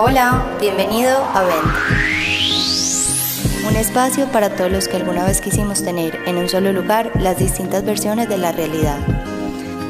[0.00, 1.82] Hola, bienvenido a Venta.
[3.68, 7.36] Un espacio para todos los que alguna vez quisimos tener en un solo lugar las
[7.38, 9.00] distintas versiones de la realidad.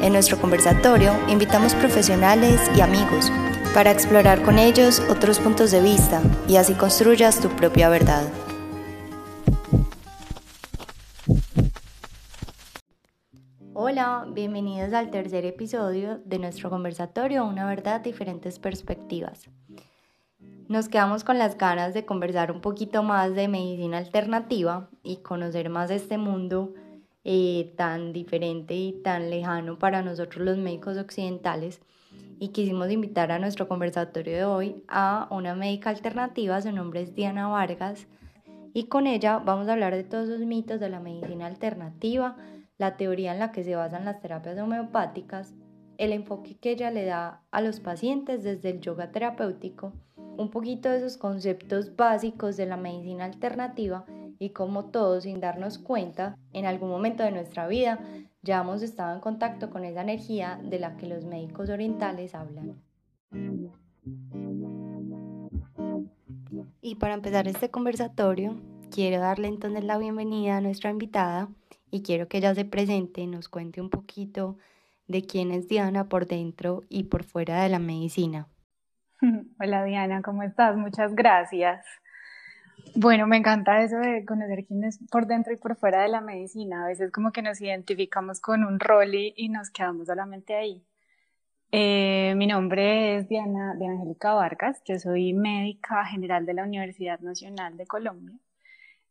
[0.01, 3.31] En nuestro conversatorio invitamos profesionales y amigos
[3.75, 8.23] para explorar con ellos otros puntos de vista y así construyas tu propia verdad.
[13.75, 19.47] Hola, bienvenidos al tercer episodio de nuestro conversatorio Una verdad, diferentes perspectivas.
[20.69, 25.67] Nos quedamos con las ganas de conversar un poquito más de medicina alternativa y conocer
[25.71, 26.75] más de este mundo
[27.23, 31.81] eh, tan diferente y tan lejano para nosotros los médicos occidentales.
[32.37, 37.15] Y quisimos invitar a nuestro conversatorio de hoy a una médica alternativa, su nombre es
[37.15, 38.05] Diana Vargas
[38.71, 42.37] y con ella vamos a hablar de todos los mitos de la medicina alternativa,
[42.77, 45.55] la teoría en la que se basan las terapias homeopáticas,
[45.99, 50.89] el enfoque que ella le da a los pacientes desde el yoga terapéutico, un poquito
[50.89, 54.05] de esos conceptos básicos de la medicina alternativa
[54.39, 57.99] y cómo todos, sin darnos cuenta, en algún momento de nuestra vida
[58.41, 62.81] ya hemos estado en contacto con esa energía de la que los médicos orientales hablan.
[66.81, 68.55] Y para empezar este conversatorio,
[68.89, 71.49] quiero darle entonces la bienvenida a nuestra invitada,
[71.91, 74.57] y quiero que ella se presente, nos cuente un poquito
[75.09, 78.47] de quién es Diana por dentro y por fuera de la medicina.
[79.59, 80.77] Hola Diana, ¿cómo estás?
[80.77, 81.85] Muchas gracias.
[82.95, 86.21] Bueno, me encanta eso de conocer quién es por dentro y por fuera de la
[86.21, 86.85] medicina.
[86.85, 90.81] A veces como que nos identificamos con un rol y, nos quedamos solamente ahí.
[91.71, 97.19] Eh, mi nombre es Diana de Angélica Vargas, yo soy médica general de la Universidad
[97.19, 98.39] Nacional de Colombia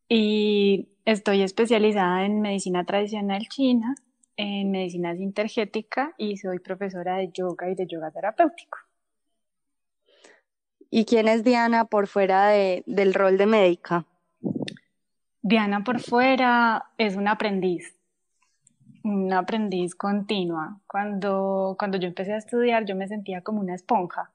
[0.09, 3.95] y estoy especializada en medicina tradicional china,
[4.39, 8.79] en medicina sintergética y soy profesora de yoga y de yoga terapéutico.
[10.89, 14.07] ¿Y quién es Diana por fuera del rol de médica?
[15.43, 17.95] Diana por fuera es un aprendiz,
[19.05, 20.81] un aprendiz continua.
[20.87, 24.33] Cuando, cuando yo empecé a estudiar yo me sentía como una esponja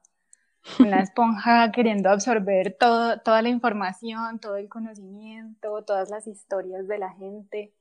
[0.78, 6.98] una esponja queriendo absorber todo, toda la información, todo el conocimiento, todas las historias de
[6.98, 7.72] la gente.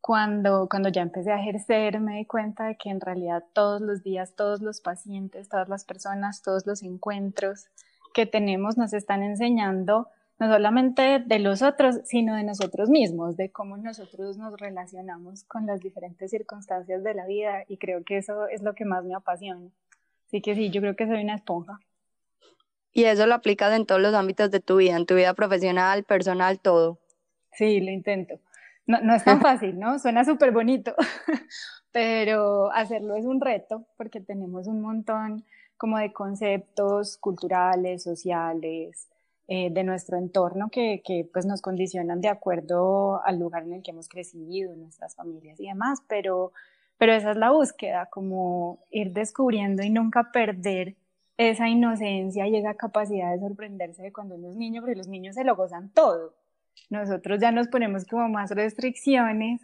[0.00, 4.02] Cuando, cuando ya empecé a ejercer me di cuenta de que en realidad todos los
[4.02, 7.66] días, todos los pacientes, todas las personas, todos los encuentros
[8.14, 10.08] que tenemos nos están enseñando
[10.40, 15.66] no solamente de los otros, sino de nosotros mismos, de cómo nosotros nos relacionamos con
[15.66, 19.14] las diferentes circunstancias de la vida y creo que eso es lo que más me
[19.14, 19.68] apasiona.
[20.26, 21.78] Así que sí, yo creo que soy una esponja.
[22.92, 26.04] Y eso lo aplicas en todos los ámbitos de tu vida, en tu vida profesional,
[26.04, 26.98] personal, todo.
[27.52, 28.40] Sí, lo intento.
[28.90, 30.00] No, no es tan fácil, ¿no?
[30.00, 30.96] Suena súper bonito,
[31.92, 35.44] pero hacerlo es un reto porque tenemos un montón
[35.76, 39.08] como de conceptos culturales, sociales,
[39.46, 43.82] eh, de nuestro entorno que, que, pues nos condicionan de acuerdo al lugar en el
[43.84, 46.52] que hemos crecido, nuestras familias y demás, pero,
[46.98, 50.96] pero esa es la búsqueda, como ir descubriendo y nunca perder
[51.36, 55.36] esa inocencia y esa capacidad de sorprenderse de cuando uno es niño, porque los niños
[55.36, 56.34] se lo gozan todo.
[56.88, 59.60] Nosotros ya nos ponemos como más restricciones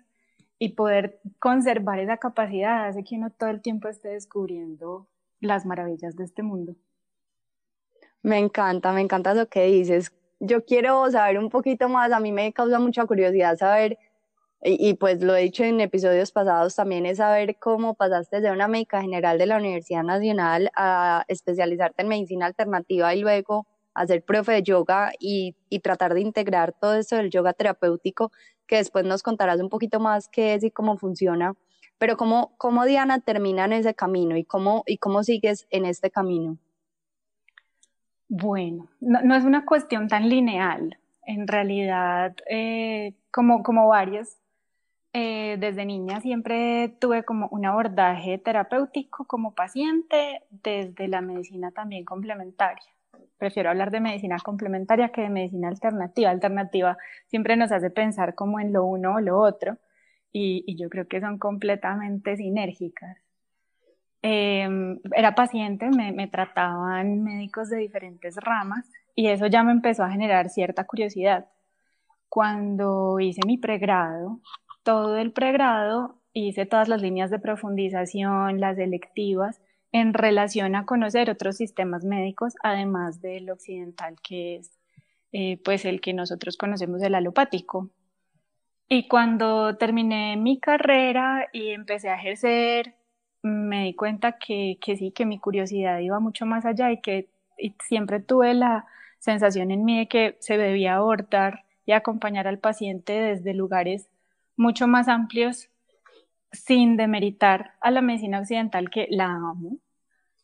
[0.59, 5.07] y poder conservar esa capacidad hace que uno todo el tiempo esté descubriendo
[5.41, 6.75] las maravillas de este mundo.
[8.23, 10.13] Me encanta, me encanta lo que dices.
[10.41, 13.99] Yo quiero saber un poquito más, a mí me causa mucha curiosidad saber
[14.63, 18.69] y, pues lo he dicho en episodios pasados también, es saber cómo pasaste de una
[18.69, 24.23] médica general de la Universidad Nacional a especializarte en medicina alternativa y luego a ser
[24.23, 28.31] profe de yoga y, tratar de integrar todo eso del yoga terapéutico,
[28.67, 31.55] que después nos contarás un poquito más qué es y cómo funciona.
[31.99, 36.11] Pero cómo, cómo Diana termina en ese camino y cómo, y cómo sigues en este
[36.11, 36.59] camino.
[38.29, 40.99] Bueno, no, no es una cuestión tan lineal.
[41.25, 44.39] En realidad, eh, como, como varias
[45.19, 52.05] eh, desde niña siempre tuve como un abordaje terapéutico como paciente desde la medicina también
[52.05, 52.96] complementaria.
[53.39, 56.31] Prefiero hablar de medicina complementaria que de medicina alternativa.
[56.31, 56.97] Alternativa
[57.27, 59.77] siempre nos hace pensar como en lo uno o lo otro
[60.33, 63.19] y, yo creo que son completamente sinérgicas.
[64.23, 70.05] Em, era paciente, me, me trataban médicos de diferentes ramas y eso ya me empezó
[70.05, 71.47] a generar cierta curiosidad.
[72.29, 74.41] Cuando hice mi pregrado,
[74.83, 79.61] todo el pregrado hice todas las líneas de profundización, las electivas,
[79.97, 84.71] en relación a conocer otros sistemas médicos, además del occidental, que es
[85.33, 87.89] eh, pues el que nosotros conocemos, el alopático.
[88.91, 92.95] Y cuando terminé mi carrera y empecé a ejercer,
[93.43, 97.31] me di cuenta que, sí, que mi curiosidad iba mucho más allá y que
[97.83, 98.85] siempre tuve la
[99.19, 104.11] sensación en mí de que se debía abordar y acompañar al paciente desde lugares
[104.57, 105.71] mucho más amplios
[106.53, 109.79] sin demeritar a la medicina occidental que la amo,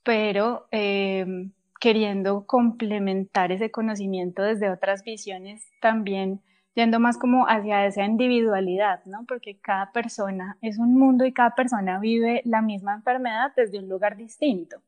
[0.03, 1.51] pero eh,
[1.81, 6.41] queriendo complementar ese conocimiento desde otras visiones también
[6.75, 9.25] yendo más como hacia esa individualidad, ¿no?
[9.27, 13.89] Porque cada persona es un mundo y cada persona vive la misma enfermedad desde un
[13.89, 14.79] lugar distinto.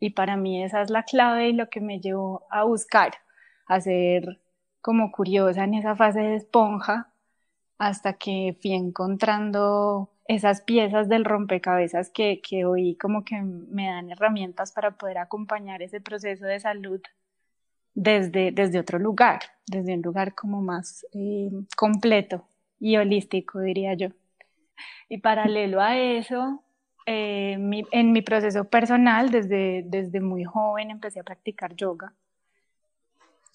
[0.00, 3.12] Y para mí esa es la clave y lo que me llevó a buscar,
[3.66, 4.40] a ser
[4.80, 7.12] como curiosa en esa fase de esponja,
[7.78, 14.10] hasta que fui encontrando esas piezas del rompecabezas que, que hoy como que me dan
[14.10, 17.00] herramientas para poder acompañar ese proceso de salud
[17.94, 22.46] desde, desde otro lugar, desde un lugar como más eh, completo
[22.78, 24.08] y holístico, diría yo.
[25.08, 26.62] Y paralelo a eso,
[27.06, 27.52] eh,
[27.92, 32.14] en mi proceso personal, desde, desde muy joven empecé a practicar yoga.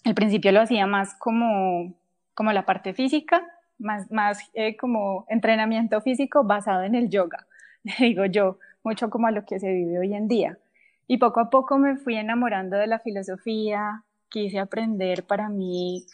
[0.05, 1.93] Al principio lo hacía más como,
[2.33, 3.45] como la parte física,
[3.79, 7.47] más, más eh, como entrenamiento físico basado en el yoga,
[7.99, 10.57] digo yo, mucho como a lo que se vive hoy en día.
[11.07, 16.05] Y poco a poco me fui enamorando de la filosofía, quise aprender para mí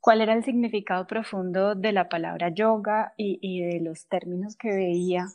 [0.00, 5.26] cuál era el significado profundo de la palabra yoga y, de los términos que veía.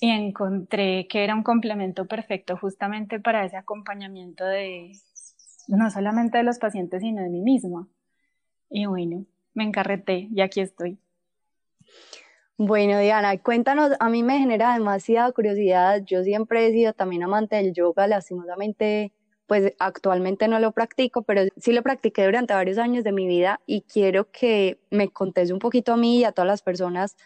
[0.00, 4.92] Y encontré que era un complemento perfecto justamente para ese acompañamiento de
[5.66, 7.88] no solamente de los pacientes, sino de mí misma.
[8.70, 9.24] Y bueno,
[9.58, 10.98] me encarreté y aquí estoy.
[12.56, 16.02] Bueno, Diana, cuéntanos, a mí me genera demasiada curiosidad.
[16.04, 19.12] Yo siempre he sido también amante del yoga, lastimosamente
[19.46, 23.60] pues actualmente no lo practico, pero sí lo practiqué durante varios años de mi vida
[23.66, 27.16] y quiero que me contes un poquito a mí y a todas las personas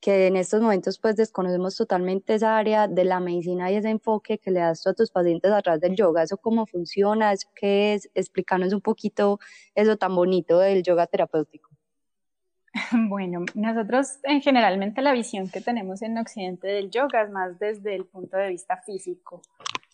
[0.00, 4.38] que en estos momentos pues desconocemos totalmente esa área de la medicina y ese enfoque
[4.38, 7.94] que le das a tus pacientes a través del yoga, eso cómo funciona, eso qué
[7.94, 9.38] es, explícanos un poquito
[9.74, 11.69] eso tan bonito del yoga terapéutico.
[13.08, 17.94] Bueno, nosotros en generalmente la visión que tenemos en Occidente del yoga es más desde
[17.94, 19.42] el punto de vista físico,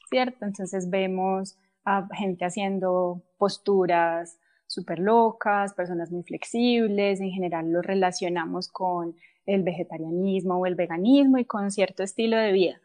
[0.09, 0.45] ¿cierto?
[0.45, 8.69] Entonces vemos a gente haciendo posturas súper locas, personas muy flexibles, en general lo relacionamos
[8.69, 9.15] con
[9.47, 12.81] el vegetarianismo o el veganismo y con cierto estilo de vida.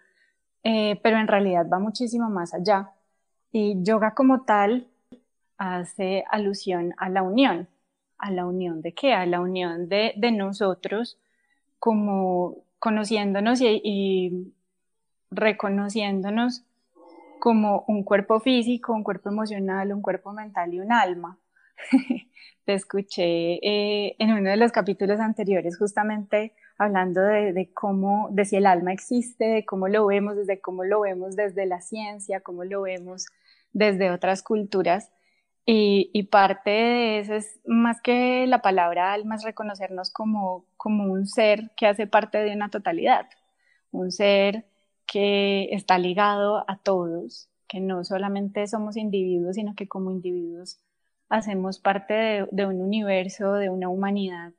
[0.64, 2.92] Eh, pero en realidad va muchísimo más allá.
[3.52, 4.88] Y yoga como tal
[5.58, 7.68] hace alusión a la unión.
[8.22, 9.14] ¿A la unión de qué?
[9.14, 11.18] A la unión de, de nosotros
[11.80, 14.54] como conociéndonos y,
[15.32, 16.64] reconociéndonos
[17.40, 21.40] como un cuerpo físico, un cuerpo emocional, un cuerpo mental y un alma.
[22.66, 28.56] Te escuché eh, en uno de los capítulos anteriores justamente hablando de, cómo, de si
[28.56, 32.64] el alma existe, de cómo lo vemos, desde cómo lo vemos desde la ciencia, cómo
[32.64, 33.28] lo vemos
[33.74, 35.12] desde otras culturas.
[35.66, 41.28] Y, parte de eso es más que la palabra alma, es reconocernos como, como un
[41.28, 43.28] ser que hace parte de una totalidad,
[43.92, 44.66] un ser
[45.06, 50.80] que está ligado a todos, que no solamente somos individuos, sino que como individuos
[51.32, 54.54] hacemos parte de, un universo, de una humanidad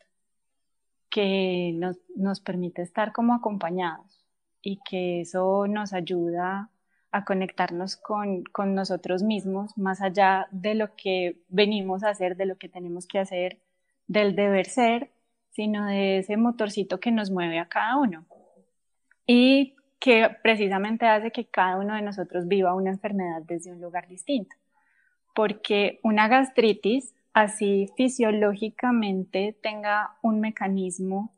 [1.11, 1.75] que
[2.17, 4.25] nos, permite estar como acompañados
[4.63, 6.71] y que eso nos ayuda
[7.13, 12.47] a conectarnos con, con, nosotros mismos, más allá de lo que venimos a hacer, de
[12.47, 13.59] lo que tenemos que hacer,
[14.07, 15.11] del deber ser,
[15.51, 18.25] sino de ese motorcito que nos mueve a cada uno.
[19.27, 24.09] Y que precisamente hace que cada uno de nosotros viva una enfermedad desde un lugar
[24.09, 24.57] distinto.
[25.35, 31.33] Porque una gastritis, así fisiológicamente tenga un mecanismo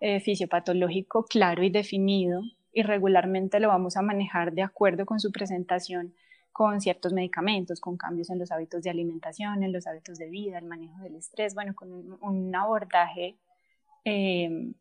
[0.00, 2.42] eh, fisiopatológico claro y definido,
[2.76, 6.12] y regularmente lo vamos a manejar de acuerdo con su presentación
[6.52, 10.58] con ciertos medicamentos, con cambios en los hábitos de alimentación, en los hábitos de vida,
[10.58, 11.90] el manejo del estrés, bueno, con
[12.20, 13.34] un, abordaje,
[14.04, 14.72] eh,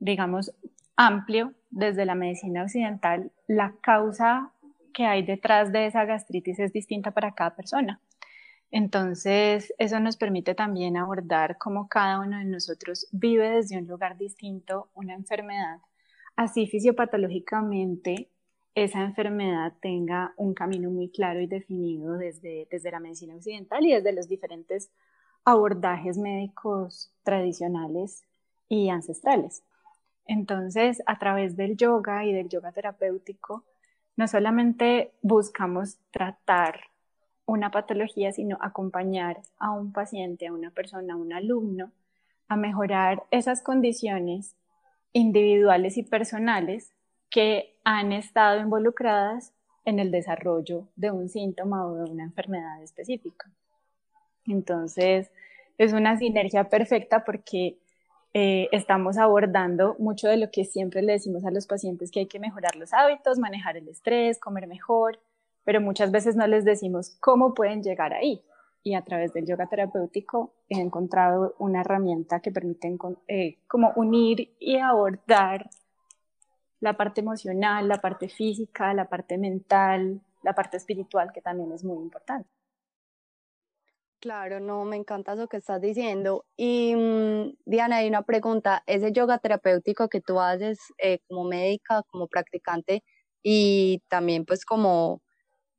[0.00, 0.52] digamos,
[0.94, 4.52] amplio desde la medicina occidental, la causa
[4.92, 8.00] que hay detrás de esa gastritis es distinta para cada persona.
[8.70, 14.18] Entonces, eso nos permite también abordar cómo cada uno de nosotros vive desde un lugar
[14.18, 15.78] distinto una enfermedad.
[16.36, 18.28] Así fisiopatológicamente
[18.74, 23.92] esa enfermedad tenga un camino muy claro y definido desde, desde la medicina occidental y
[23.92, 24.90] desde los diferentes
[25.44, 28.24] abordajes médicos tradicionales
[28.68, 29.62] y ancestrales.
[30.26, 33.64] Entonces, a través del yoga y del yoga terapéutico,
[34.16, 36.80] no solamente buscamos tratar
[37.44, 41.90] una patología, sino acompañar a un paciente, a una persona, a un alumno,
[42.48, 44.54] a mejorar esas condiciones
[45.12, 46.92] individuales y personales
[47.30, 49.52] que han estado involucradas
[49.84, 53.50] en el desarrollo de un síntoma o de una enfermedad específica.
[54.46, 55.30] Entonces,
[55.78, 57.78] es una sinergia perfecta porque
[58.34, 62.26] eh, estamos abordando mucho de lo que siempre le decimos a los pacientes que hay
[62.26, 65.20] que mejorar los hábitos, manejar el estrés, comer mejor,
[65.64, 68.42] pero muchas veces no les decimos cómo pueden llegar ahí.
[68.84, 72.96] Y a través del yoga terapéutico he encontrado una herramienta que permite
[73.28, 75.70] eh, como unir y abordar
[76.80, 81.84] la parte emocional, la parte física, la parte mental, la parte espiritual, que también es
[81.84, 82.48] muy importante.
[84.22, 86.44] Claro, no, me encanta eso que estás diciendo.
[86.56, 88.84] Y mm, Diana, hay una pregunta.
[88.86, 93.02] Ese yoga terapéutico que tú haces eh, como médica, como practicante
[93.42, 95.22] y también pues como,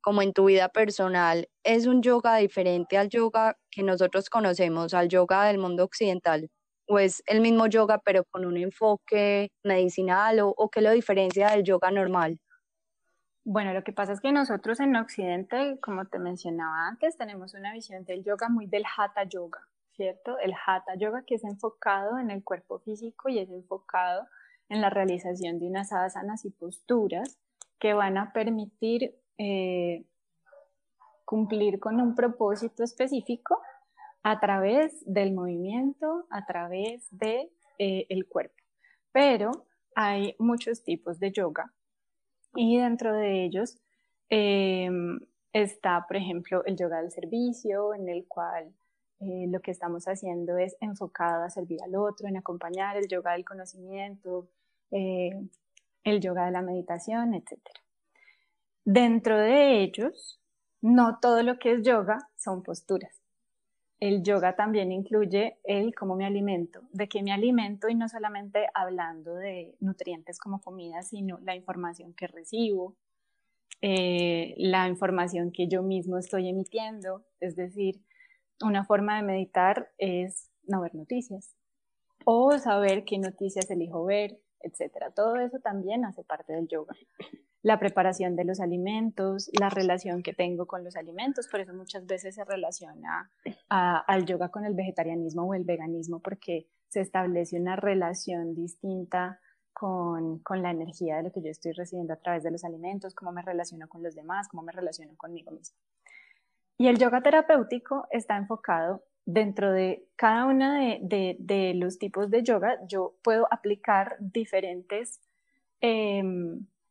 [0.04, 5.08] como en tu vida personal, ¿es un yoga diferente al yoga que nosotros conocemos, al
[5.08, 6.50] yoga del mundo occidental?
[6.86, 11.64] ¿O es el mismo yoga pero con un enfoque medicinal o, qué lo diferencia del
[11.64, 12.38] yoga normal?
[13.44, 17.72] Bueno, lo que pasa es que nosotros en Occidente, como te mencionaba antes, tenemos una
[17.72, 20.38] visión del yoga muy del hatha yoga, ¿cierto?
[20.38, 24.26] El hatha yoga que es enfocado en el cuerpo físico y es enfocado
[24.68, 27.38] en la realización de unas asanas y posturas
[27.78, 30.04] que van a permitir eh,
[31.24, 33.58] cumplir con un propósito específico
[34.22, 38.54] a través del movimiento, a través de, eh, cuerpo.
[39.12, 41.72] Pero hay muchos tipos de yoga
[42.54, 43.78] y dentro de ellos
[44.30, 45.18] em,
[45.52, 48.72] está, por ejemplo, el yoga del servicio, en el cual
[49.20, 53.32] eh, lo que estamos haciendo es enfocado a servir al otro, en acompañar el yoga
[53.32, 54.48] del conocimiento,
[54.90, 57.58] el yoga de la meditación, etc.
[58.84, 60.38] Dentro de ellos,
[60.82, 63.22] no todo lo que es yoga son posturas.
[63.98, 68.66] El yoga también incluye el cómo me alimento, de qué me alimento y no solamente
[68.74, 72.94] hablando de nutrientes como comida, sino la información que recibo,
[73.80, 77.24] eh, la información que yo mismo estoy emitiendo.
[77.40, 78.02] Es decir,
[78.62, 81.54] una forma de meditar es no ver noticias
[82.26, 85.14] o saber qué noticias elijo ver, etc.
[85.16, 86.94] Todo eso también hace parte del yoga
[87.64, 92.06] la preparación de los alimentos, la relación que tengo con los alimentos, por eso muchas
[92.06, 93.30] veces se relaciona
[93.70, 99.40] al yoga con el vegetarianismo o el veganismo, porque se establece una relación distinta
[99.72, 103.14] con, con, la energía de lo que yo estoy recibiendo a través de los alimentos,
[103.14, 105.78] cómo me relaciono con los demás, cómo me relaciono conmigo mismo.
[106.76, 112.30] Y el yoga terapéutico está enfocado dentro de cada uno de, de, de los tipos
[112.30, 115.18] de yoga, yo puedo aplicar diferentes...
[115.80, 116.22] Eh,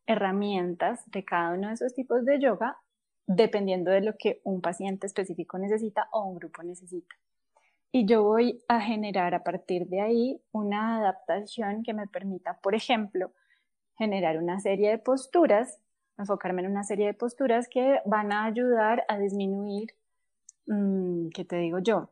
[0.06, 2.78] herramientas de cada uno de esos tipos de yoga
[3.26, 7.14] dependiendo de lo que un paciente específico necesita o un grupo necesita.
[7.90, 12.74] Y yo voy a generar a partir de ahí una adaptación que me permita, por
[12.74, 13.32] ejemplo,
[13.96, 15.78] generar una serie de posturas,
[16.18, 19.94] enfocarme en una serie de posturas que van a ayudar a disminuir,
[20.66, 22.10] mm, ¿qué te digo yo?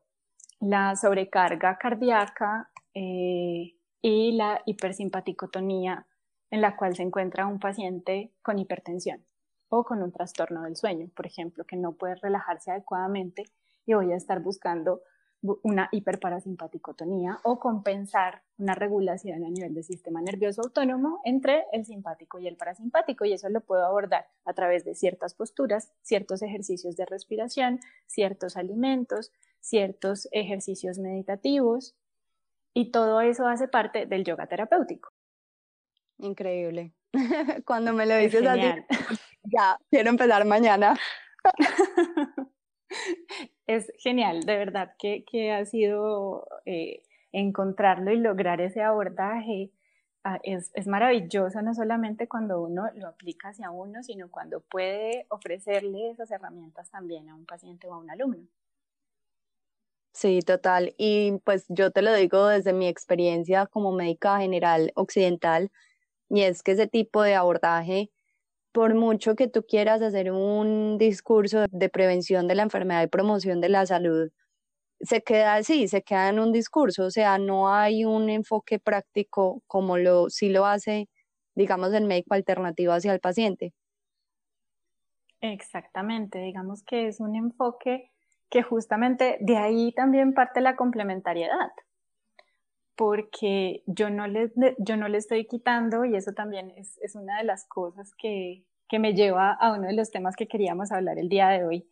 [0.61, 6.07] La sobrecarga cardíaca eh, y la hipersimpaticotonía
[6.53, 9.25] en la cual se encuentra un paciente con hipertensión
[9.71, 13.45] o con un trastorno del sueño, por ejemplo, que no puede relajarse adecuadamente
[13.87, 15.01] y voy a estar buscando
[15.63, 22.39] una hiperparasimpaticotonía o compensar una regulación a nivel del sistema nervioso autónomo entre el simpático
[22.39, 26.97] y el parasimpático y eso lo puedo abordar a través de ciertas posturas, ciertos ejercicios
[26.97, 31.97] de respiración, ciertos alimentos, ciertos ejercicios meditativos
[32.75, 35.13] y todo eso hace parte del yoga terapéutico.
[36.23, 36.93] Increíble.
[37.67, 38.62] Cuando me lo dices así,
[39.45, 40.97] ya, quiero empezar mañana.
[43.67, 47.02] es genial, de verdad que, que ha sido eh,
[47.33, 49.73] encontrarlo y lograr ese abordaje.
[50.25, 55.26] Ah, es, es, maravilloso no solamente cuando uno lo aplica hacia uno, sino cuando puede
[55.31, 58.47] ofrecerle esas herramientas también a un paciente o a un alumno.
[60.14, 60.95] Sí, total.
[60.99, 65.73] Y pues yo te lo digo desde mi experiencia como médica general occidental,
[66.33, 68.11] y es que ese tipo de abordaje,
[68.73, 73.61] por mucho que tú quieras hacer un discurso de prevención de la enfermedad y promoción
[73.61, 74.31] de la salud,
[75.01, 79.62] se queda así, se queda en un discurso, o sea, no hay un enfoque práctico
[79.67, 81.11] como lo sí lo hace,
[81.55, 83.75] digamos, el médico alternativo hacia el paciente.
[85.43, 88.11] Exactamente, digamos que es un enfoque
[88.49, 91.73] que justamente de ahí también parte la complementariedad
[92.97, 97.39] porque yo no le, yo no le estoy quitando, y eso también es, es una
[97.39, 101.19] de las cosas que, que me lleva a uno de los temas que queríamos hablar
[101.19, 101.89] el día de hoy,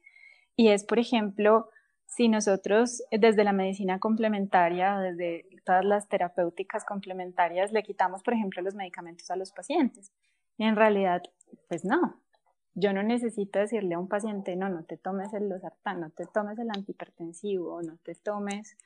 [0.57, 1.71] y es, por ejemplo,
[2.11, 8.61] si nosotros desde la medicina complementaria, desde todas las terapéuticas complementarias, le quitamos, por ejemplo,
[8.63, 10.13] los medicamentos a los pacientes.
[10.59, 11.23] Y en realidad,
[11.69, 12.21] pues no.
[12.75, 16.27] Yo no necesito decirle a un paciente, no, no te tomes el losartán, no te
[16.27, 18.77] tomes el antihipertensivo, no te tomes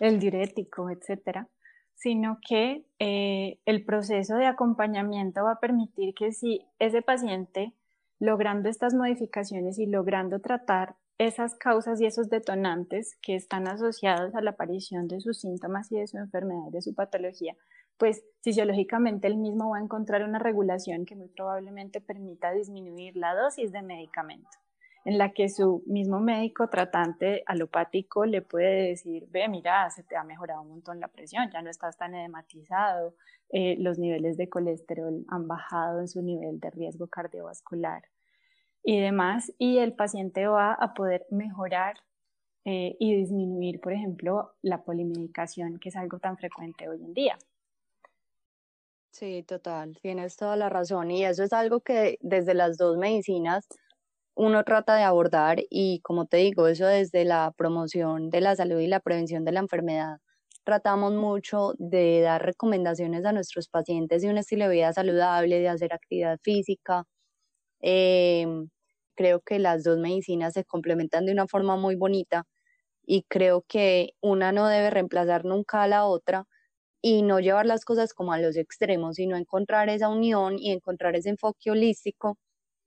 [0.00, 1.48] el diurético, etcétera,
[1.94, 7.74] sino que eh, el proceso de acompañamiento va a permitir que si ese paciente,
[8.18, 14.40] logrando estas modificaciones y logrando tratar esas causas y esos detonantes que están asociados a
[14.40, 17.54] la aparición de sus síntomas y de su enfermedad, de su patología,
[17.98, 23.34] pues fisiológicamente el mismo va a encontrar una regulación que muy probablemente permita disminuir la
[23.34, 24.48] dosis de medicamento,
[25.04, 30.16] en la que su mismo médico tratante alopático le puede decir, ve, mira, se te
[30.16, 33.14] ha mejorado un montón la presión, ya no estás tan edematizado,
[33.50, 38.02] eh, los niveles de colesterol han bajado en su nivel de riesgo cardiovascular
[38.82, 41.96] y demás, y el paciente va a poder mejorar
[42.64, 47.38] eh, y disminuir, por ejemplo, la polimedicación, que es algo tan frecuente hoy en día.
[49.12, 51.10] Sí, total, tienes toda la razón.
[51.10, 53.66] Y eso es algo que desde las dos medicinas
[54.34, 58.78] uno trata de abordar y como te digo, eso desde la promoción de la salud
[58.80, 60.18] y la prevención de la enfermedad.
[60.64, 65.68] Tratamos mucho de dar recomendaciones a nuestros pacientes de un estilo de vida saludable, de
[65.68, 67.04] hacer actividad física,
[67.80, 68.68] Em,
[69.14, 72.46] creo que las dos medicinas se complementan de una forma muy bonita
[73.06, 76.46] y creo que una no debe reemplazar nunca a la otra
[77.02, 81.16] y no llevar las cosas como a los extremos, sino encontrar esa unión y encontrar
[81.16, 82.38] ese enfoque holístico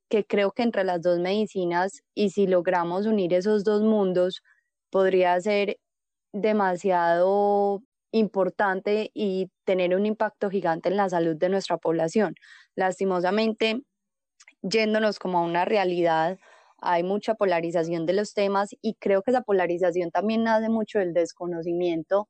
[0.10, 4.42] que creo que entre las dos medicinas y si logramos unir esos dos mundos
[4.92, 5.78] podría ser
[6.34, 7.82] demasiado
[8.12, 12.36] importante y tener un impacto gigante en la salud de nuestra población.
[12.76, 13.82] Lastimosamente,
[14.62, 16.38] yéndonos como a una realidad,
[16.80, 21.14] hay mucha polarización de los temas y creo que esa polarización también nace mucho del
[21.14, 22.30] desconocimiento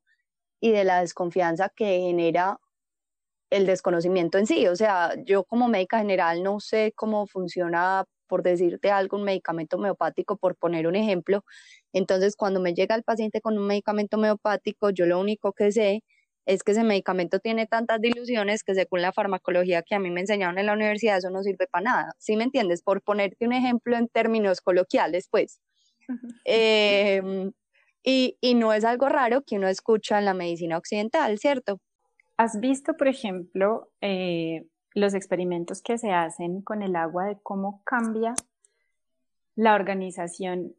[0.60, 2.58] y de la desconfianza que genera
[3.50, 4.66] el desconocimiento en sí.
[4.68, 9.76] O sea, yo como médica general no sé cómo funciona, por decirte algo, un medicamento
[9.76, 11.44] homeopático, por poner un ejemplo.
[11.92, 16.02] Entonces, cuando me llega el paciente con un medicamento homeopático, yo lo único que sé
[16.46, 20.20] es que ese medicamento tiene tantas diluciones que según la farmacología que a mí me
[20.20, 22.12] enseñaron en la universidad, eso no sirve para nada.
[22.18, 22.82] ¿Sí me entiendes?
[22.82, 25.60] Por ponerte un ejemplo en términos coloquiales, pues.
[26.44, 27.52] Em,
[28.02, 31.80] y, y, no es algo raro que uno escucha en la medicina occidental, ¿cierto?
[32.36, 37.82] ¿Has visto, por ejemplo, eh, los experimentos que se hacen con el agua de cómo
[37.84, 38.34] cambia
[39.56, 40.74] la organización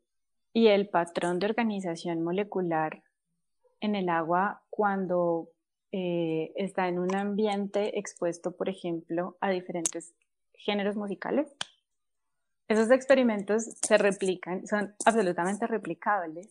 [0.54, 3.04] y el patrón de organización molecular
[3.80, 5.50] en el agua cuando
[5.92, 10.14] eh, está en un ambiente expuesto, por ejemplo, a diferentes
[10.54, 11.54] géneros musicales.
[12.68, 16.50] Esos experimentos se replican, son absolutamente replicables.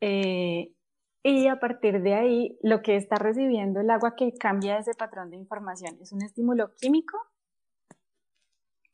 [0.00, 0.72] Eh,
[1.28, 5.30] y a partir de ahí, lo que está recibiendo el agua que cambia ese patrón
[5.30, 7.18] de información, ¿es un estímulo químico?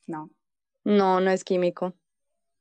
[0.07, 0.31] No.
[0.83, 1.94] No, no es químico.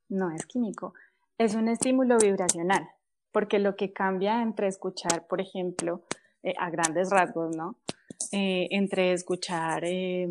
[0.08, 0.94] No es químico.
[1.38, 2.88] Es un estímulo vibracional,
[3.32, 6.04] porque lo que cambia entre escuchar, por ejemplo,
[6.44, 7.76] eh, a grandes rasgos, ¿no?
[8.30, 10.28] Eh, entre escuchar eh,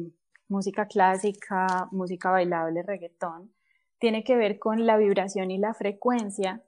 [0.48, 3.54] música clásica, música bailable, reggaetón,
[4.00, 6.64] tiene que ver con la vibración y la frecuencia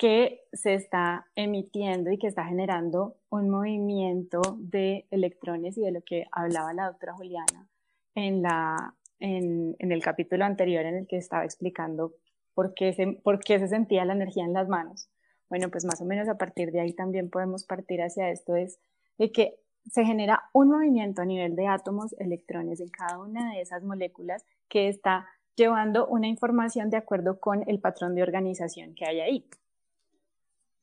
[0.00, 6.00] que se está emitiendo y que está generando un movimiento de electrones y de lo
[6.00, 7.68] que hablaba la doctora Juliana
[8.14, 12.14] en, la, en, el capítulo anterior en el que estaba explicando
[12.54, 15.10] por qué, se, por qué se sentía la energía en las manos.
[15.50, 18.80] Bueno, pues más o menos a partir de ahí también podemos partir hacia esto, es
[19.18, 23.60] de que se genera un movimiento a nivel de átomos, electrones en cada una de
[23.60, 29.04] esas moléculas que está llevando una información de acuerdo con el patrón de organización que
[29.04, 29.50] hay ahí.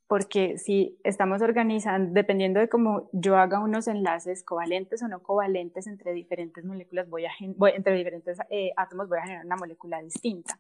[0.08, 5.86] Porque si estamos organizando, dependiendo de cómo yo haga unos enlaces covalentes o no covalentes
[5.86, 7.32] entre diferentes moléculas, voy a,
[7.76, 10.60] entre diferentes eh, átomos voy a generar una molécula distinta,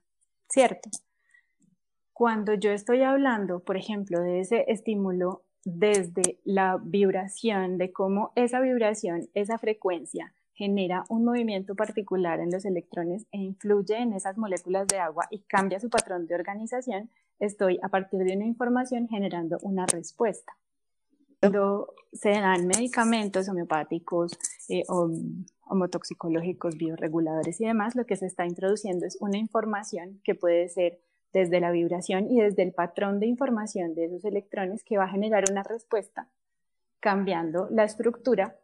[0.50, 0.90] ¿cierto?
[2.12, 8.60] Cuando yo estoy hablando, por ejemplo, de ese estímulo desde la vibración, de cómo esa
[8.60, 14.88] vibración, esa frecuencia genera un movimiento particular en los electrones e influye en esas moléculas
[14.88, 19.58] de agua y cambia su patrón de organización, estoy a partir de una información generando
[19.62, 20.58] una respuesta.
[21.39, 24.38] Cuando se dan medicamentos homeopáticos
[24.69, 25.12] eh, o
[25.67, 31.00] homotoxicológicos, bioreguladores y demás, lo que se está introduciendo es una información que puede ser
[31.34, 35.10] desde la vibración y desde el patrón de información de esos electrones que va a
[35.10, 36.28] generar una respuesta
[37.00, 38.56] cambiando la estructura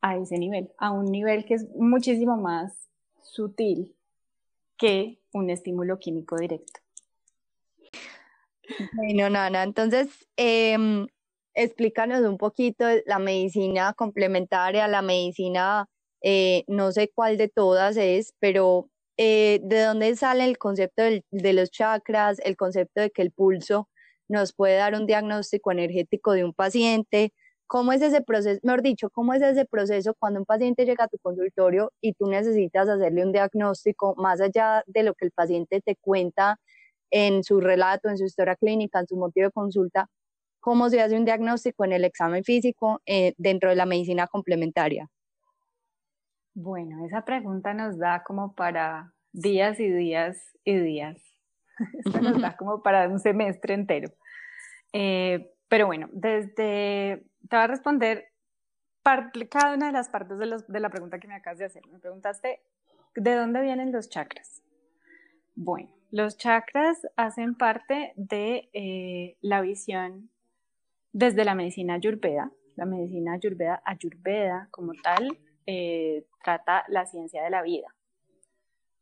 [0.00, 2.88] a ese nivel, a un nivel que es muchísimo más
[3.22, 3.94] sutil
[4.76, 6.77] que un estímulo químico directo.
[8.92, 11.06] Bueno, Nana, entonces em,
[11.54, 15.86] explícanos un poquito la medicina complementaria, la medicina
[16.22, 21.52] eh, no sé cuál de todas es, pero eh, ¿de dónde sale el concepto de
[21.52, 23.88] los chakras, el concepto de que el pulso
[24.28, 27.32] nos puede dar un diagnóstico energético de un paciente?
[27.66, 31.08] ¿Cómo es ese proceso, mejor dicho, cómo es ese proceso cuando un paciente llega a
[31.08, 35.80] tu consultorio y tú necesitas hacerle un diagnóstico más allá de lo que el paciente
[35.82, 36.58] te cuenta
[37.10, 40.08] en su relato, en su historia clínica, en su motivo de consulta?
[40.60, 45.08] ¿Cómo se hace un diagnóstico en el examen físico eh, dentro de la medicina complementaria?
[46.54, 51.22] Bueno, esa pregunta nos da como para días y días y días.
[52.04, 54.12] Esto nos da como para un semestre entero.
[54.92, 56.52] Eh, pero bueno, desde,
[57.48, 58.32] te voy a responder
[59.48, 61.82] cada una de las partes de, de, la pregunta que me acabas de hacer.
[61.90, 62.60] Me preguntaste,
[63.14, 64.62] ¿de dónde vienen los chakras?
[65.54, 70.30] Bueno, los chakras hacen parte de eh, la visión
[71.12, 72.50] desde la medicina ayurveda.
[72.76, 77.94] La medicina ayurveda, ayurveda como tal, eh, trata la ciencia de la vida,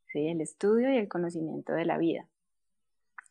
[0.06, 0.26] ¿sí?
[0.26, 2.26] el estudio y el conocimiento de la vida,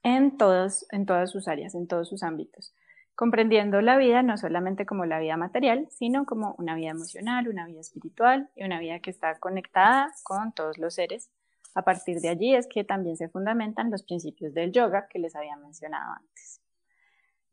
[0.04, 2.74] en, todos, en todas sus áreas, en todos sus ámbitos,
[3.16, 7.66] comprendiendo la vida no solamente como la vida material, sino como una vida emocional, una
[7.66, 11.30] vida espiritual y una vida que está conectada con todos los seres.
[11.76, 15.36] A partir de allí es que también se fundamentan los principios del yoga que les
[15.36, 16.62] había mencionado antes.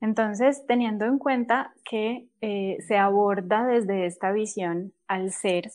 [0.01, 5.71] Entonces, teniendo en cuenta que eh, se aborda desde esta visión al ser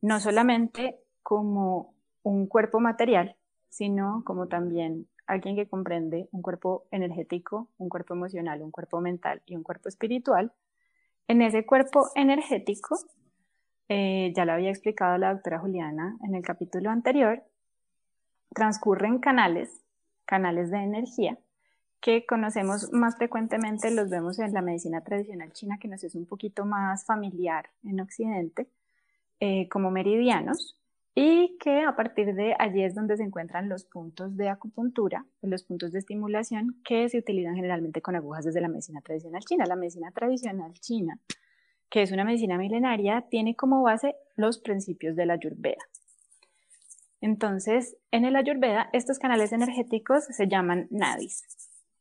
[0.00, 3.36] no solamente como un cuerpo material,
[3.68, 9.42] sino como también alguien que comprende un cuerpo energético, un cuerpo emocional, un cuerpo mental
[9.46, 10.52] y un cuerpo espiritual.
[11.26, 12.98] En ese cuerpo energético,
[13.88, 17.42] eh, ya lo había explicado la doctora Juliana en el capítulo anterior,
[18.54, 19.84] transcurren canales,
[20.24, 21.38] canales de energía,
[22.00, 26.26] que conocemos más frecuentemente, los vemos en la medicina tradicional china, que nos es un
[26.26, 28.68] poquito más familiar en Occidente,
[29.40, 30.78] eh, como meridianos,
[31.20, 35.64] y que a partir de allí es donde se encuentran los puntos de acupuntura, los
[35.64, 39.64] puntos de estimulación que se utilizan generalmente con agujas desde la medicina tradicional china.
[39.66, 41.18] La medicina tradicional china,
[41.90, 45.82] que es una medicina milenaria, tiene como base los principios de la Ayurveda.
[47.20, 51.44] Entonces, en el Ayurveda, estos canales energéticos se llaman nadis.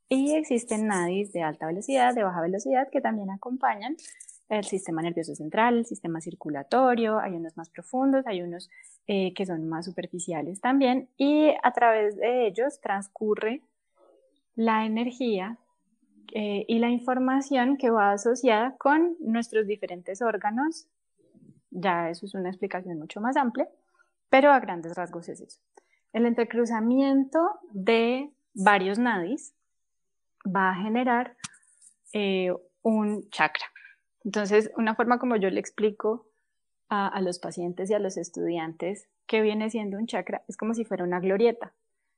[0.10, 3.97] Y existen nadis de alta velocidad, de baja velocidad, que también acompañan
[4.49, 8.69] el sistema nervioso central, el sistema circulatorio, hay unos más profundos, hay unos
[9.08, 13.62] eh, que son más superficiales también, y a través de ellos transcurre
[14.56, 15.58] la energía
[16.34, 20.88] eh, y la información que va asociada con nuestros diferentes órganos.
[21.69, 23.67] Ya eso es una explicación mucho más amplia,
[24.30, 25.60] pero a grandes rasgos es eso.
[26.13, 27.40] El entrecruzamiento
[27.72, 29.54] de varios nadis
[30.46, 31.36] va a generar
[32.13, 33.66] eh, un chakra.
[34.24, 36.28] Entonces, una forma como yo le explico
[36.90, 40.86] a, los pacientes y a los estudiantes que viene siendo un chakra es como si
[40.86, 41.74] fuera una glorieta.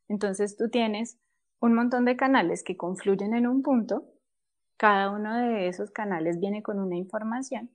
[0.08, 1.18] Entonces, tú tienes
[1.60, 4.06] un montón de canales que confluyen en un punto,
[4.78, 7.70] cada uno de esos canales viene con una información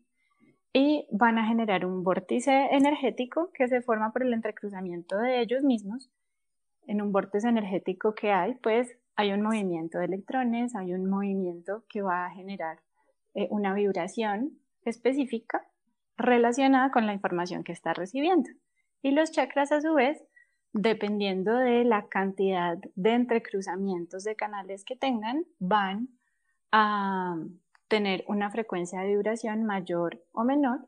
[0.77, 5.63] y van a generar un vórtice energético que se forma por el entrecruzamiento de ellos
[5.63, 6.11] mismos.
[6.89, 11.85] En un vórtice energético que hay, pues hay un movimiento de electrones, hay un movimiento
[11.89, 12.81] que va a generar
[13.35, 15.65] eh, una vibración específica
[16.17, 18.51] relacionada con la información que está recibiendo.
[19.01, 20.25] Y los chakras a su vez,
[20.73, 26.09] dependiendo de la cantidad de entrecruzamientos de canales que tengan, van
[26.73, 27.37] a
[27.89, 30.87] tener una frecuencia de vibración mayor o menor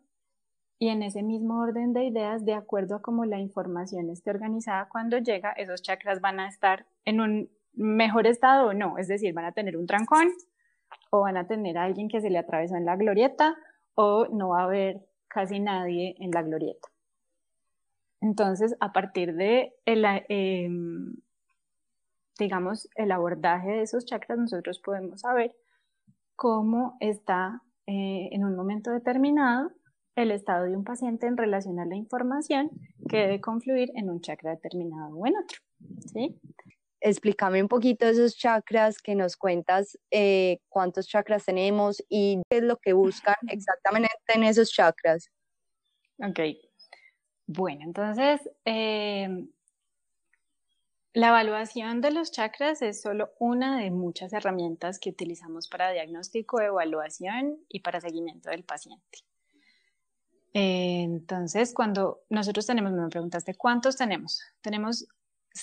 [0.78, 4.88] y en ese mismo orden de ideas, de acuerdo a cómo la información esté organizada
[4.88, 9.32] cuando llega, esos chakras van a estar en un mejor estado o no, es decir,
[9.32, 10.32] van a tener un trancón
[11.10, 13.56] o van a tener a alguien que se le atravesó en la glorieta
[13.94, 16.88] o no va a haber casi nadie en la glorieta.
[18.20, 21.16] Entonces, a partir de el, em,
[22.38, 25.54] digamos, el abordaje de esos chakras, nosotros podemos saber
[26.36, 29.70] cómo está eh, en un momento determinado
[30.14, 32.70] el estado de un paciente en relación a la información
[33.08, 35.58] que debe confluir en un chakra determinado o en otro.
[36.12, 36.40] ¿sí?
[37.00, 42.62] explícame un poquito esos chakras que nos cuentas, eh, cuántos chakras tenemos y qué es
[42.64, 45.30] lo que buscan exactamente en esos chakras.
[46.18, 46.40] Ok.
[47.46, 49.48] Bueno, entonces, em,
[51.16, 56.60] la evaluación de los chakras es solo una de muchas herramientas que utilizamos para diagnóstico,
[56.60, 59.20] evaluación y para seguimiento del paciente.
[60.52, 64.42] entonces, cuando nosotros tenemos, me preguntaste, ¿cuántos tenemos?
[64.60, 65.08] Tenemos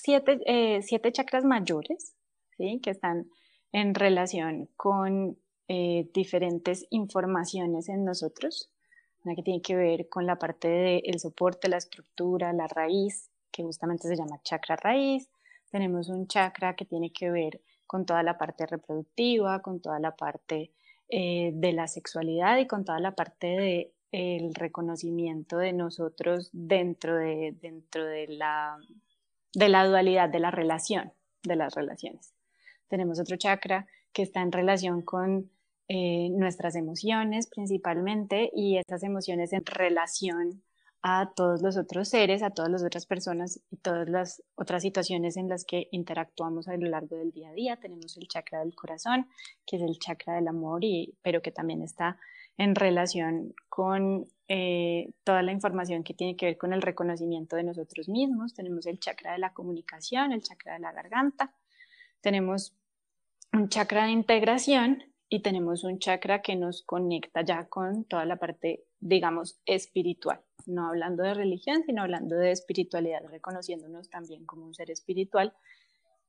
[0.08, 2.16] eh, siete, chakras mayores,
[2.58, 2.80] ¿sí?
[2.82, 3.30] que están
[3.72, 5.38] en relación con
[5.68, 8.72] eh, diferentes informaciones en nosotros.
[9.24, 13.62] una que tiene que ver con la parte del soporte, la estructura, la raíz, que
[13.62, 15.30] justamente se llama chakra raíz.
[15.74, 20.16] Tenemos un chakra que tiene que ver con toda la parte reproductiva, con toda la
[20.16, 20.70] parte
[21.10, 27.18] eh, de la sexualidad y con toda la parte de el reconocimiento de nosotros dentro
[27.18, 28.78] de, dentro de la,
[29.52, 32.36] dualidad de la relación, de las relaciones.
[32.88, 35.50] Tenemos otro chakra que está en relación con
[35.88, 40.62] eh, nuestras emociones principalmente y esas emociones en relación
[41.04, 45.36] a todos los otros seres, a todas las otras personas y todas las otras situaciones
[45.36, 47.76] en las que interactuamos a lo largo del día a día.
[47.76, 49.28] Tenemos el chakra del corazón,
[49.66, 52.18] que es el chakra del amor, y, pero que también está
[52.58, 57.64] en relación con eh, toda la información que tiene que ver con el reconocimiento de
[57.64, 58.54] nosotros mismos.
[58.54, 61.54] Tenemos el chakra de la comunicación, el chakra de la garganta.
[62.22, 62.74] Tenemos
[63.52, 68.36] un chakra de integración y tenemos un chakra que nos conecta ya con toda la
[68.36, 74.74] parte, digamos, espiritual, no hablando de religión, sino hablando de espiritualidad, reconociéndonos también como un
[74.74, 75.54] ser espiritual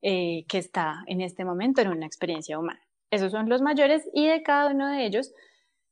[0.01, 2.81] eh, que está en este momento en una experiencia humana.
[3.11, 5.33] Esos son los mayores y de cada uno de ellos,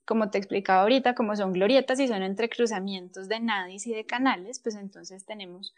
[0.03, 4.59] como te explicaba ahorita, como son glorietas y son entrecruzamientos de nadis y de canales,
[4.59, 5.73] pues entonces tenemos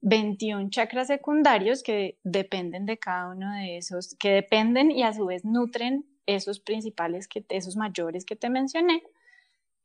[0.00, 5.26] 21 chakras secundarios que dependen de cada uno de esos, que dependen y a su
[5.26, 9.04] vez nutren esos principales, que, esos mayores que te mencioné.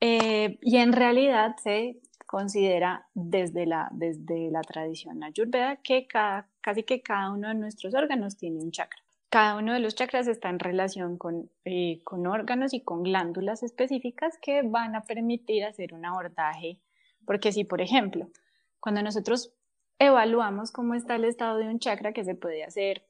[0.05, 6.83] Eh, y en realidad se considera desde la, desde la tradición ayurveda que cada, casi
[6.83, 9.01] que cada uno de nuestros órganos tiene un chakra.
[9.29, 13.63] Cada uno de los chakras está en relación con, eh, con órganos y con glándulas
[13.63, 16.81] específicas que van a permitir hacer un abordaje.
[17.25, 18.27] Porque si, por ejemplo,
[18.81, 19.53] cuando nosotros
[19.99, 23.07] evaluamos cómo está el estado de un chakra, que se puede hacer,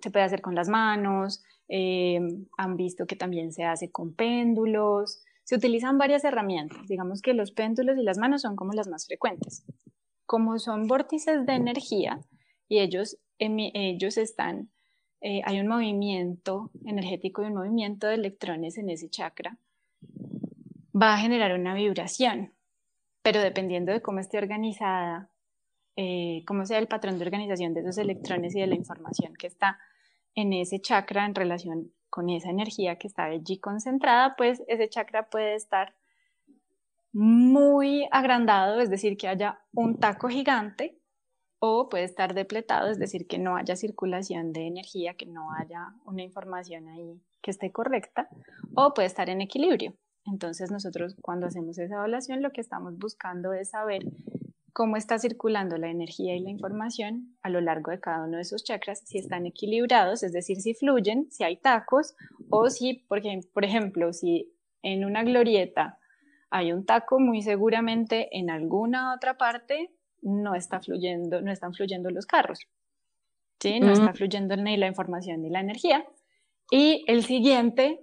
[0.00, 2.20] se puede hacer con las manos, eh,
[2.56, 7.52] han visto que también se hace con péndulos, se utilizan varias herramientas, digamos que los
[7.52, 9.64] péndulos y las manos son como las más frecuentes.
[10.26, 12.20] Como son vórtices de energía
[12.68, 14.70] y ellos, ellos están,
[15.20, 19.58] eh, hay un movimiento energético y un movimiento de electrones en ese chakra,
[20.94, 22.54] va a generar una vibración,
[23.22, 25.32] pero dependiendo de cómo esté organizada
[25.96, 29.46] eh, cómo sea el patrón de organización de esos electrones y de la información que
[29.46, 29.78] está
[30.34, 35.30] en ese chakra en relación con esa energía que está allí concentrada, pues ese chakra
[35.30, 35.94] puede estar
[37.10, 40.98] muy agrandado, es decir, que haya un taco gigante,
[41.58, 45.94] o puede estar depletado, es decir, que no haya circulación de energía, que no haya
[46.04, 48.28] una información ahí que esté correcta,
[48.74, 49.94] o puede estar en equilibrio.
[50.26, 54.02] Entonces nosotros cuando hacemos esa evaluación lo que estamos buscando es saber
[54.72, 58.42] cómo está circulando la energía y la información a lo largo de cada uno de
[58.42, 62.16] esos chakras, si están equilibrados, es decir, si fluyen, si hay tacos,
[62.48, 65.98] o si, por ejemplo, si en una glorieta
[66.50, 69.90] hay un taco, muy seguramente en alguna otra parte
[70.22, 72.60] no está fluyendo, no están fluyendo los carros.
[73.60, 73.80] ¿sí?
[73.80, 76.04] No está fluyendo ni la información ni la energía.
[76.70, 78.00] Y el siguiente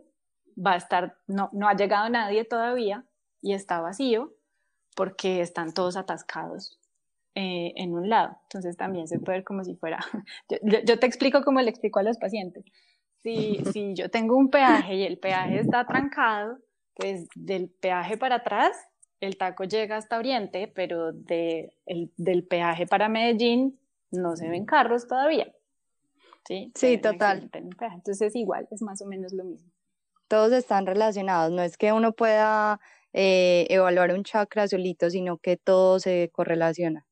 [0.55, 3.05] va a estar, no, no ha llegado nadie todavía
[3.41, 4.33] y está vacío
[4.99, 6.77] porque están todos atascados
[7.33, 8.37] eh, en un lado.
[8.43, 9.97] Entonces también se puede ver como si fuera,
[10.83, 12.65] yo, te explico como le explico a los pacientes.
[13.23, 16.57] Si, si yo tengo un peaje y el peaje está trancado,
[16.95, 18.75] pues del peaje para atrás
[19.21, 23.79] el taco llega hasta Oriente, pero de, el, del peaje para Medellín
[24.11, 25.49] no se ven carros todavía.
[26.45, 27.49] Sí, sí total.
[27.53, 29.71] Entonces igual, es más o menos lo mismo.
[30.27, 32.81] Todos están relacionados, no es que uno pueda
[33.13, 37.05] eh, evaluar un chakra solito, sino que todo se correlaciona.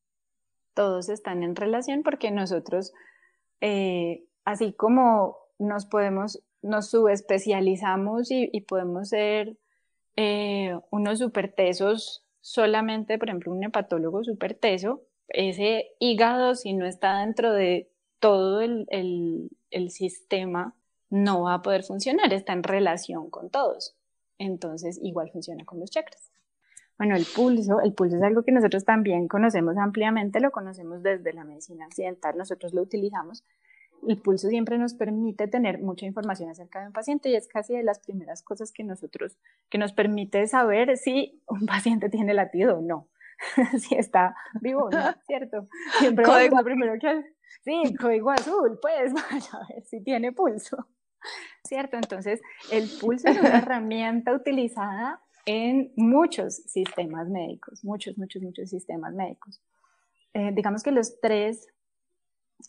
[0.73, 2.93] Todos están en relación porque nosotros,
[3.61, 9.57] eh, así como nos podemos, nos subespecializamos y, podemos ser
[10.15, 17.51] eh, unos supertesos solamente, por ejemplo, un hepatólogo superteso, ese hígado, si no está dentro
[17.53, 20.75] de todo el, el, el sistema,
[21.09, 23.96] no va a poder funcionar, está en relación con todos.
[24.39, 26.31] Entonces, igual funciona con los chakras.
[26.97, 31.31] Bueno, el pulso, el pulso es algo que nosotros también conocemos ampliamente, lo conocemos desde
[31.33, 33.43] la medicina occidental, nosotros lo utilizamos.
[34.07, 37.75] El pulso siempre nos permite tener mucha información acerca de un paciente y es casi
[37.75, 39.37] de las primeras cosas que nosotros,
[39.69, 43.07] que nos permite saber si un paciente tiene latido o no,
[43.79, 45.67] si está vivo o no, ¿cierto?
[45.99, 50.87] Siempre lo primero que Sí, código azul, pues vaya a ver si tiene pulso.
[51.63, 51.97] ¿Cierto?
[51.97, 59.13] Entonces, el pulso es una herramienta utilizada en muchos sistemas médicos, muchos, muchos, muchos sistemas
[59.13, 59.61] médicos.
[60.33, 61.67] Eh, digamos que los tres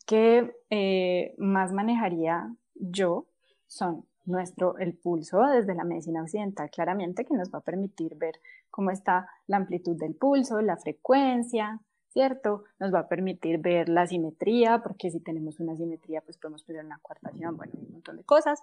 [0.06, 3.26] que eh, más manejaría yo
[3.66, 8.34] son nuestro, el pulso desde la medicina occidental claramente que nos va a permitir ver
[8.70, 12.64] cómo está la amplitud del pulso, la frecuencia, ¿cierto?
[12.78, 16.84] Nos va a permitir ver la simetría, porque si tenemos una simetría, pues podemos pedir
[16.84, 18.62] una cuartación, bueno, un montón de cosas.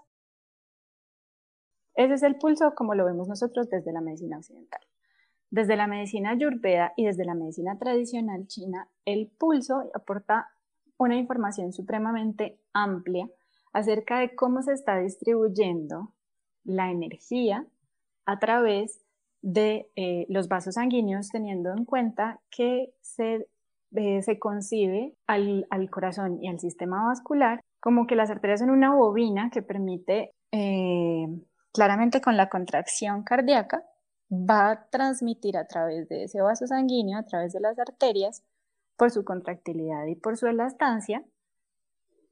[1.96, 4.82] Ese es el pulso como lo vemos nosotros desde la medicina occidental.
[5.50, 10.50] Desde la medicina ayurveda y desde la medicina tradicional china, el pulso aporta
[10.98, 13.30] una información supremamente amplia
[13.72, 16.14] acerca de cómo se está distribuyendo
[16.64, 17.66] la energía
[18.26, 19.05] a través
[19.46, 23.48] de eh, los vasos sanguíneos, teniendo en cuenta que se,
[23.96, 28.96] eh, se concibe al, corazón y al sistema vascular como que las arterias son una
[28.96, 31.28] bobina que permite eh,
[31.72, 33.84] claramente con la contracción cardíaca
[34.32, 38.44] va a transmitir a través de ese vaso sanguíneo, a través de las arterias,
[38.98, 41.24] por su contractilidad y por su elastancia,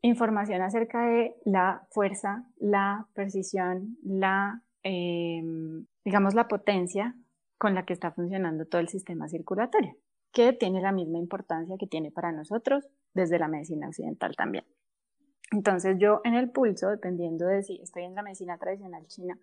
[0.02, 7.16] información acerca de la fuerza, la precisión, la, em, digamos, la potencia
[7.58, 9.96] con la que está funcionando todo el sistema circulatorio,
[10.32, 14.66] que tiene la misma importancia que tiene para nosotros desde la medicina occidental también.
[15.52, 19.40] Entonces yo en el pulso, dependiendo de si estoy en la medicina tradicional china,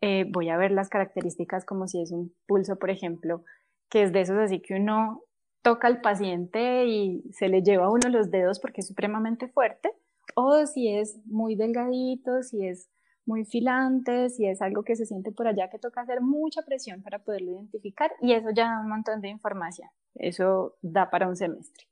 [0.00, 3.42] eh, voy a ver las características como si es un pulso, por ejemplo,
[3.88, 5.24] que es de esos así que uno
[5.62, 9.90] toca al paciente y se le lleva a uno los dedos porque es supremamente fuerte,
[10.34, 12.88] o si es muy delgadito, si es
[13.28, 17.02] muy filante, si es algo que se siente por allá que toca hacer mucha presión
[17.02, 19.88] para poderlo identificar y eso ya da un montón de información.
[20.14, 21.86] Eso da para un semestre.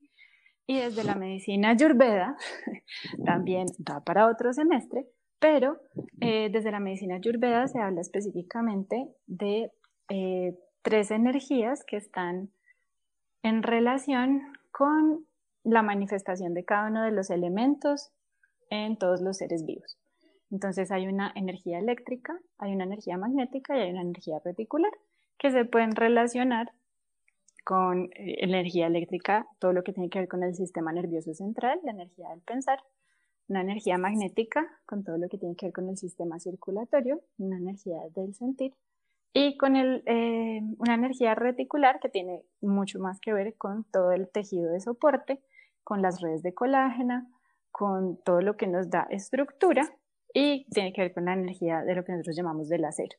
[0.67, 2.37] Y desde la medicina ayurveda
[3.25, 5.07] también da para otro semestre,
[5.39, 5.79] pero
[6.21, 9.71] eh, desde la medicina ayurveda se habla específicamente de
[10.09, 12.51] eh, tres energías que están
[13.43, 14.41] en relación
[14.73, 15.27] con
[15.65, 18.11] la manifestación de cada uno de los elementos
[18.71, 19.99] en todos los seres vivos.
[20.51, 24.93] Entonces hay una energía eléctrica, hay una energía magnética y hay una energía reticular
[25.39, 26.73] que se pueden relacionar
[27.65, 31.81] con eh, energía eléctrica, todo lo que tiene que ver con el sistema nervioso central,
[31.83, 32.81] la energía del pensar,
[33.49, 37.57] una energía magnética con todo lo que tiene que ver con el sistema circulatorio, una
[37.57, 38.73] energía del sentir
[39.33, 44.13] y con el, eh, una energía reticular que tiene mucho más que ver con todo
[44.13, 45.41] el tejido de soporte,
[45.85, 47.29] con las redes de colágena,
[47.71, 49.93] con todo lo que nos da estructura
[50.39, 53.17] y tiene que ver con la energía de lo que nosotros llamamos del acero.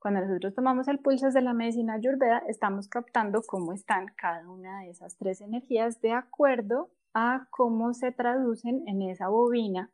[0.00, 4.80] Cuando nosotros tomamos el pulso de la medicina ayurveda, estamos captando cómo están cada una
[4.80, 9.92] de esas tres energías de acuerdo a cómo se traducen en esa bobina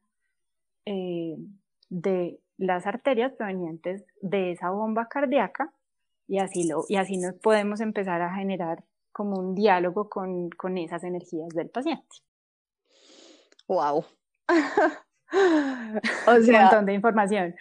[0.87, 1.37] eh,
[1.91, 5.75] de las arterias provenientes de esa bomba cardíaca
[6.27, 10.79] y así, lo, y así nos podemos empezar a generar como un diálogo con, con
[10.79, 12.17] esas energías del paciente.
[13.69, 14.07] ¡Wow!
[16.27, 17.55] o sea, un montón de información.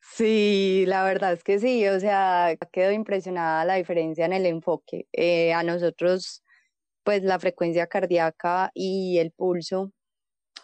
[0.00, 5.06] Sí, la verdad es que sí, o sea, quedo impresionada la diferencia en el enfoque.
[5.12, 6.42] Eh, a nosotros,
[7.04, 9.92] pues la frecuencia cardíaca y el pulso,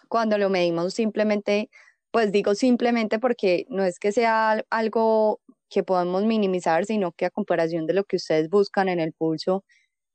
[0.08, 1.70] cuando lo medimos simplemente
[2.14, 7.30] pues digo simplemente porque no es que sea algo que podemos minimizar, sino que a
[7.30, 9.64] comparación de lo que ustedes buscan en el pulso,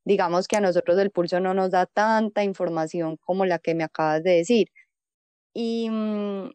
[0.06, 3.84] digamos que a nosotros el pulso no nos da tanta información como la que me
[3.84, 4.70] acabas de decir.
[5.62, 6.52] Y mm,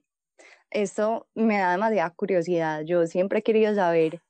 [0.71, 2.85] esto me da demasiada curiosidad.
[2.87, 4.23] Yo siempre he querido saber,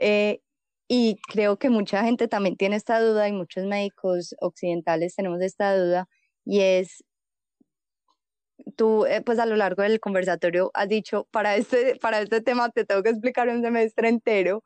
[0.00, 0.40] eh,
[0.88, 5.76] y creo que mucha gente también tiene esta duda, y muchos médicos occidentales tenemos esta
[5.76, 6.08] duda,
[6.44, 7.04] y es
[8.76, 12.70] tú, eh, pues a lo largo del conversatorio has dicho, para este, para este tema
[12.70, 14.62] te tengo que explicar un semestre entero,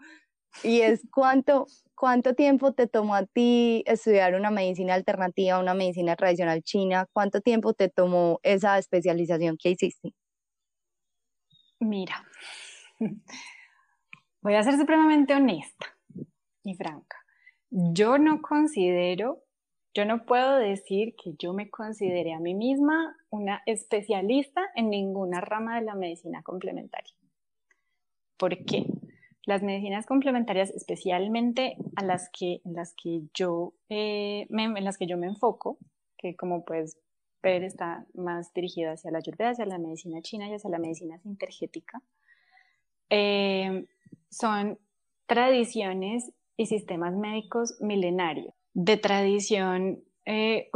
[0.62, 6.16] y es cuánto, cuánto tiempo te tomó a ti estudiar una medicina alternativa, una medicina
[6.16, 10.12] tradicional china, cuánto tiempo te tomó esa especialización que hiciste.
[11.78, 12.26] Mira,
[14.42, 15.86] voy a ser supremamente honesta
[16.62, 17.16] y franca.
[17.70, 19.44] Yo no considero
[19.92, 25.40] yo no puedo decir que yo me considere a mí misma una especialista en ninguna
[25.40, 27.12] rama de la medicina complementaria.
[28.36, 28.86] ¿Por qué?
[29.46, 34.98] Las medicinas complementarias, especialmente a las que, en, las que yo, eh, me, en las
[34.98, 35.78] que yo me enfoco,
[36.18, 36.98] que como puedes
[37.42, 41.18] ver está más dirigida hacia la ayurveda, hacia la medicina china y hacia la medicina
[41.18, 42.02] sintergética,
[43.08, 43.86] eh,
[44.28, 44.78] son
[45.26, 50.70] tradiciones y sistemas médicos milenarios de tradición eh,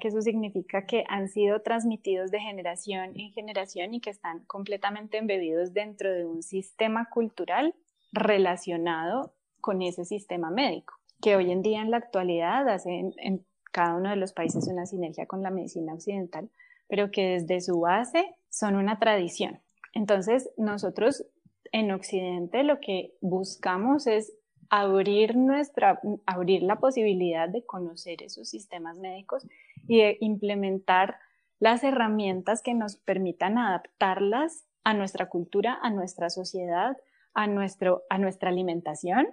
[0.00, 5.18] que eso significa que han sido transmitidos de generación en generación y que están completamente
[5.18, 7.74] embebidos dentro de un sistema cultural
[8.12, 13.94] relacionado con ese sistema médico, que hoy en día en la actualidad hace en cada
[13.94, 16.50] uno de los países una sinergia con la medicina occidental,
[16.88, 19.60] pero que desde su base son una tradición.
[19.92, 21.24] Entonces, nosotros
[21.72, 24.32] en Occidente lo que buscamos es
[24.70, 29.46] abrir nuestra, abrir la posibilidad de conocer esos sistemas médicos
[29.86, 31.16] y de implementar
[31.58, 36.96] las herramientas que nos permitan adaptarlas a nuestra cultura, a nuestra sociedad,
[37.34, 39.26] a, nuestro, a nuestra alimentación,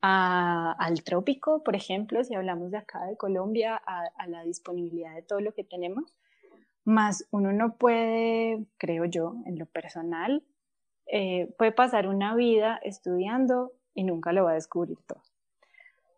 [0.00, 5.40] al trópico, por ejemplo, si hablamos de acá de Colombia, a, la disponibilidad de todo
[5.40, 6.12] lo que tenemos.
[6.84, 10.42] Más uno no puede, creo yo, en lo personal,
[11.06, 15.22] eh, puede pasar una vida estudiando y nunca lo va a descubrir todo.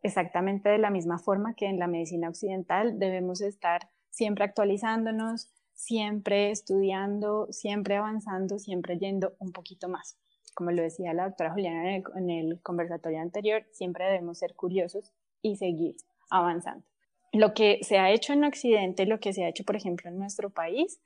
[0.02, 6.50] Exactamente de la misma forma que en la medicina occidental debemos estar siempre actualizándonos, siempre
[6.50, 10.16] estudiando, siempre avanzando, siempre yendo un poquito más.
[10.54, 15.56] Como lo decía la doctora Juliana en el, conversatorio anterior, siempre debemos ser curiosos y
[15.56, 15.96] seguir
[16.30, 16.84] avanzando.
[17.32, 20.18] Lo que se ha hecho en Occidente, lo que se ha hecho, por ejemplo, en
[20.18, 21.00] nuestro país,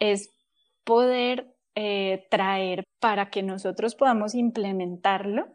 [0.00, 0.30] es
[0.84, 5.46] poder eh, traer para que nosotros podamos implementarlo,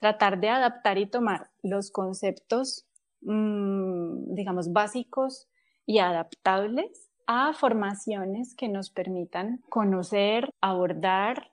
[0.00, 2.86] tratar de adaptar y tomar los conceptos,
[3.20, 5.48] mm, digamos, básicos
[5.86, 11.52] y adaptables a formaciones que nos permitan conocer, abordar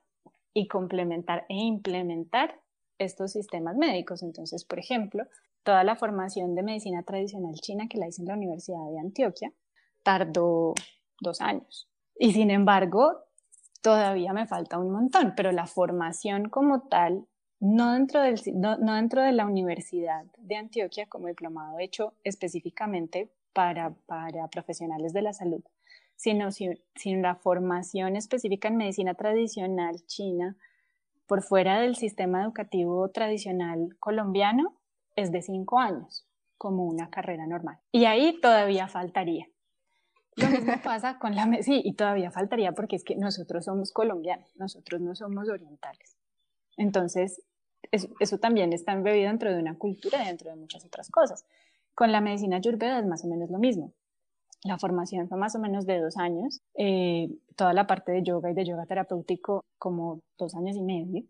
[0.53, 2.59] y complementar e implementar
[2.97, 4.23] estos sistemas médicos.
[4.23, 5.25] Entonces, por ejemplo,
[5.63, 9.53] toda la formación de medicina tradicional china que la hice en la Universidad de Antioquia
[10.03, 10.73] tardó
[11.19, 11.89] dos años.
[12.15, 13.23] Y sin embargo,
[13.81, 17.27] todavía me falta un montón, pero la formación como tal,
[17.59, 23.93] no dentro, del, no, dentro de la Universidad de Antioquia como diplomado hecho específicamente para,
[24.05, 25.63] para profesionales de la salud,
[26.15, 30.55] sino sin, la formación específica en medicina tradicional china
[31.27, 34.79] por fuera del sistema educativo tradicional colombiano
[35.15, 37.77] es de cinco años, como una carrera normal.
[37.91, 39.47] Y ahí todavía faltaría.
[40.35, 41.61] Lo mismo pasa con la...
[41.61, 46.17] Sí, y todavía faltaría porque es que nosotros somos colombianos, nosotros no somos orientales.
[46.77, 47.43] Entonces,
[47.91, 51.45] eso, eso también está embebido dentro de una cultura dentro de muchas otras cosas.
[51.95, 53.93] Con la medicina ayurveda es más o menos lo mismo.
[54.63, 58.49] La formación fue más o menos de dos años, eh, toda la parte de yoga
[58.49, 61.23] y de yoga terapéutico como dos años y medio,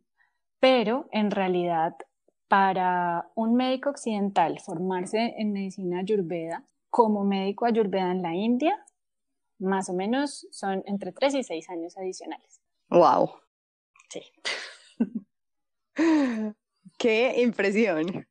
[0.59, 1.95] pero en realidad
[2.47, 8.86] para un médico occidental formarse en medicina ayurveda como médico ayurveda en la India,
[9.57, 12.61] más o menos son entre tres y seis años adicionales.
[12.89, 13.31] ¡Wow!
[14.09, 14.21] Sí.
[16.99, 18.27] ¡Qué impresión!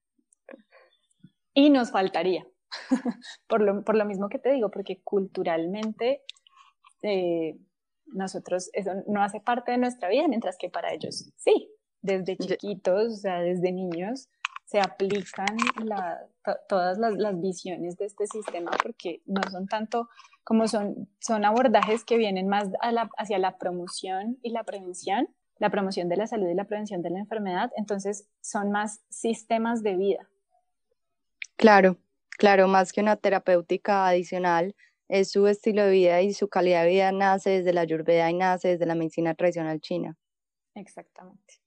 [1.54, 2.46] Y nos faltaría,
[3.46, 6.22] por, lo, por, lo, mismo que te digo, porque culturalmente
[7.02, 7.56] eh,
[8.06, 11.70] nosotros eso no hace parte de nuestra vida, mientras que para ellos sí,
[12.00, 14.28] desde chiquitos, o sea, desde niños,
[14.66, 15.56] se aplican
[16.68, 20.08] todas las, las, visiones de este sistema porque no son tanto
[20.44, 22.68] como son, son abordajes que vienen más
[23.18, 27.10] hacia la promoción y la prevención, la promoción de la salud y la prevención de
[27.10, 30.28] la enfermedad, entonces son más sistemas de vida.
[31.56, 31.98] Claro,
[32.42, 34.74] claro, más que una terapéutica adicional,
[35.08, 38.34] es su estilo de vida y su calidad de vida nace desde la ayurveda y
[38.34, 40.16] nace desde la medicina tradicional china.
[40.74, 41.60] Exactamente.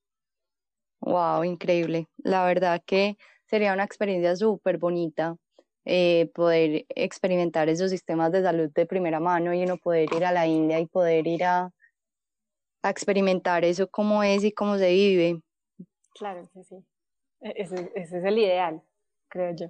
[1.00, 2.10] Wow, increíble.
[2.18, 5.38] La verdad que sería una experiencia súper bonita
[5.86, 10.34] eh, poder experimentar esos sistemas de salud de primera mano y uno poder ir a
[10.34, 11.72] la India y poder ir a,
[12.84, 15.42] experimentar eso cómo es y cómo se vive.
[16.16, 16.76] Claro, sí, sí.
[17.40, 18.84] E-, ese es el ideal
[19.36, 19.68] creo yo.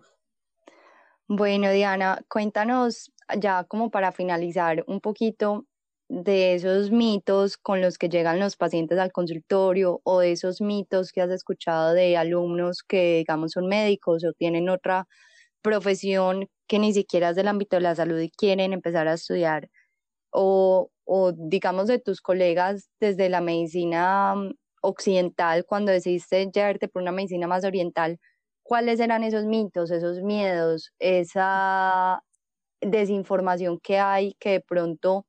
[1.28, 5.66] Bueno, Diana, cuéntanos ya como para finalizar un poquito
[6.08, 11.12] de esos mitos con los que llegan los pacientes al consultorio o de esos mitos
[11.12, 15.08] que has escuchado de alumnos que digamos son médicos o tienen otra
[15.64, 19.70] profesión que ni siquiera es del ámbito de la salud y quieren empezar a estudiar
[20.32, 20.90] o,
[21.38, 24.36] digamos de tus colegas desde la medicina
[24.82, 28.20] occidental cuando decidiste llevarte por una medicina más oriental,
[28.66, 32.24] cuáles eran esos mitos, esos miedos, esa
[32.82, 35.28] desinformación que hay que de pronto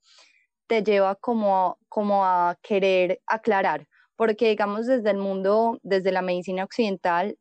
[0.66, 6.64] te lleva como, como a querer aclarar, porque digamos desde el mundo, desde la medicina
[6.64, 7.36] occidental,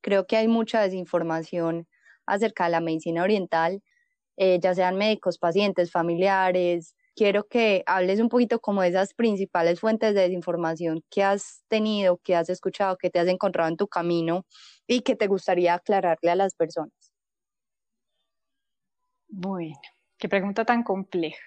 [0.00, 1.86] creo que hay mucha desinformación
[2.24, 3.82] acerca de la medicina oriental,
[4.38, 6.96] eh, ya sean médicos, pacientes, familiares.
[7.16, 12.18] Quiero que hables un poquito como de esas principales fuentes de desinformación que has tenido,
[12.18, 14.44] que has escuchado, que te has encontrado en tu camino
[14.86, 16.92] y que te gustaría aclararle a las personas?
[19.28, 19.80] Bueno,
[20.18, 21.42] qué pregunta tan compleja.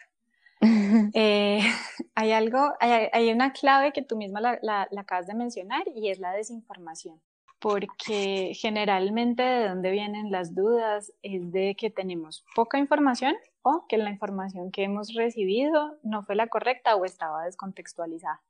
[1.14, 1.60] Eh,
[2.16, 6.32] hay algo, hay, una clave que tú misma la, acabas de mencionar y es la
[6.34, 7.22] desinformación.
[7.60, 13.98] Porque generalmente de dónde vienen las dudas es de que tenemos poca información o que
[13.98, 18.42] la información que hemos recibido no fue la correcta o estaba descontextualizada.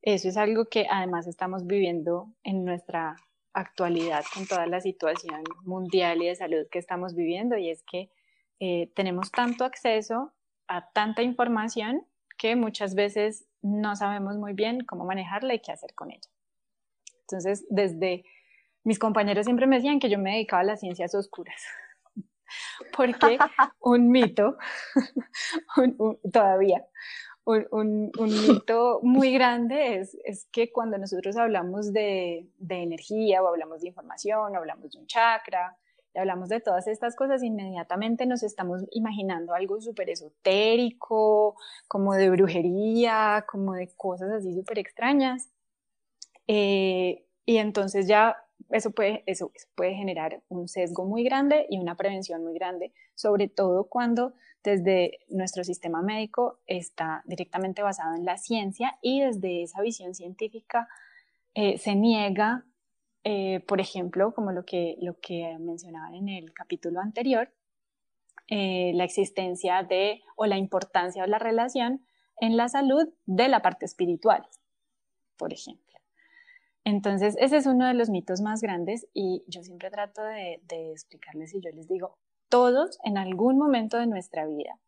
[0.00, 3.16] Eso es algo que además estamos viviendo en nuestra
[3.52, 8.10] actualidad con toda la situación mundial y de salud que estamos viviendo y es que
[8.60, 10.32] eh, tenemos tanto acceso
[10.68, 12.06] a tanta información
[12.38, 16.28] que muchas veces no sabemos muy bien cómo manejarla y qué hacer con ella.
[17.32, 18.24] Entonces, desde
[18.84, 21.62] mis compañeros siempre me decían que yo me dedicaba a las ciencias oscuras,
[22.96, 23.38] porque
[23.80, 24.56] un mito,
[26.32, 26.84] todavía,
[27.44, 33.80] un, mito muy grande es, es, que cuando nosotros hablamos de, de, energía o hablamos
[33.80, 35.76] de información o hablamos de un chakra
[36.14, 41.56] y hablamos de todas estas cosas, inmediatamente nos estamos imaginando algo súper esotérico,
[41.88, 45.50] como de brujería, como de cosas así súper extrañas.
[46.46, 48.36] Eh, y entonces ya
[48.70, 53.48] eso puede, eso, puede generar un sesgo muy grande y una prevención muy grande, sobre
[53.48, 59.82] todo cuando desde nuestro sistema médico está directamente basado en la ciencia y desde esa
[59.82, 60.88] visión científica
[61.54, 62.64] eh, se niega,
[63.24, 67.52] eh, por ejemplo, como lo que, lo que mencionaban en el capítulo anterior,
[68.48, 72.04] eh, la existencia de o la importancia o la relación
[72.40, 74.46] en la salud de la parte espiritual,
[75.36, 75.81] por ejemplo.
[76.84, 80.60] Entonces, ese es uno de los mitos más grandes y yo siempre trato de,
[80.92, 82.16] explicarles y yo les digo,
[82.48, 84.78] todos en algún momento de nuestra vida,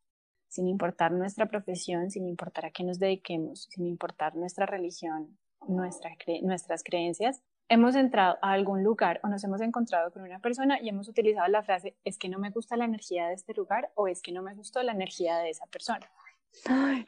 [0.48, 5.38] sin importar nuestra profesión, sin importar a qué nos dediquemos, sin importar nuestra religión,
[5.68, 10.88] nuestras creencias, hemos entrado a algún lugar o nos hemos encontrado con una persona y
[10.88, 14.08] hemos utilizado la frase, es que no me gusta la energía de este lugar o
[14.08, 16.10] es que no me gustó la energía de esa persona.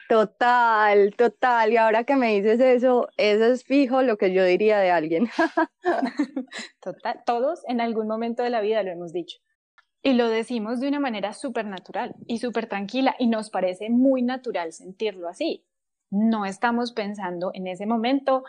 [0.07, 1.71] Total, total.
[1.71, 5.29] Y ahora que me dices eso, eso es fijo lo que yo diría de alguien.
[6.81, 9.37] Total, todos en algún momento de la vida lo hemos dicho.
[10.03, 14.21] Y lo decimos de una manera súper natural y súper tranquila y nos parece muy
[14.21, 15.65] natural sentirlo así.
[16.09, 18.43] No estamos pensando en ese momento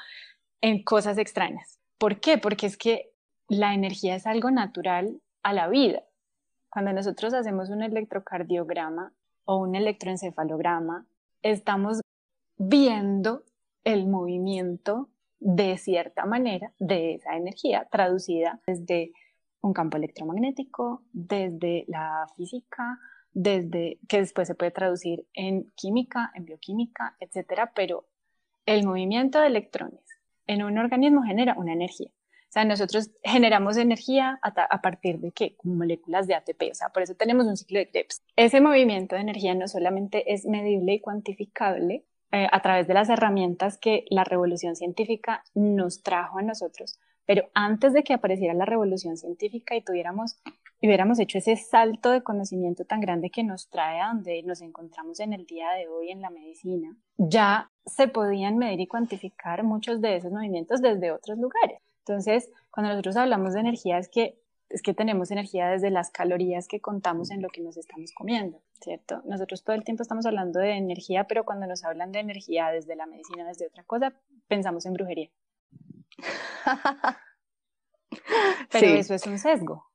[0.60, 1.80] en cosas extrañas.
[1.98, 2.38] ¿Por qué?
[2.38, 3.12] Porque es que
[3.48, 6.02] la energía es algo natural a la vida.
[6.68, 9.12] Cuando nosotros hacemos un electrocardiograma,
[9.50, 11.06] o un electroencefalograma,
[11.40, 12.02] estamos
[12.58, 13.44] viendo
[13.82, 15.08] el movimiento
[15.40, 19.12] de cierta manera de esa energía traducida desde
[19.62, 22.98] un campo electromagnético, desde la física,
[23.32, 28.04] desde que después se puede traducir en química, en bioquímica, etcétera, pero
[28.66, 30.04] el movimiento de electrones
[30.46, 32.10] en un organismo genera una energía.
[32.48, 35.56] O sea, nosotros generamos energía a, partir de qué?
[35.64, 36.70] Moléculas de ATP.
[36.70, 38.22] O sea, por eso tenemos un ciclo de Krebs.
[38.36, 43.10] Ese movimiento de energía no solamente es medible y cuantificable eh, a través de las
[43.10, 48.64] herramientas que la revolución científica nos trajo a nosotros, pero antes de que apareciera la
[48.64, 50.40] revolución científica y tuviéramos
[50.82, 55.20] hubiéramos hecho ese salto de conocimiento tan grande que nos trae a donde nos encontramos
[55.20, 60.00] en el día de hoy en la medicina, ya se podían medir y cuantificar muchos
[60.00, 61.80] de esos movimientos desde otros lugares.
[62.08, 64.40] Entonces, cuando nosotros hablamos de energía es que
[64.70, 68.60] es que tenemos energía desde las calorías que contamos en lo que nos estamos comiendo,
[68.82, 69.22] ¿cierto?
[69.24, 72.94] Nosotros todo el tiempo estamos hablando de energía, pero cuando nos hablan de energía desde
[72.94, 74.12] la medicina, desde otra cosa,
[74.46, 75.30] pensamos en brujería.
[78.70, 79.86] pero eso es un sesgo.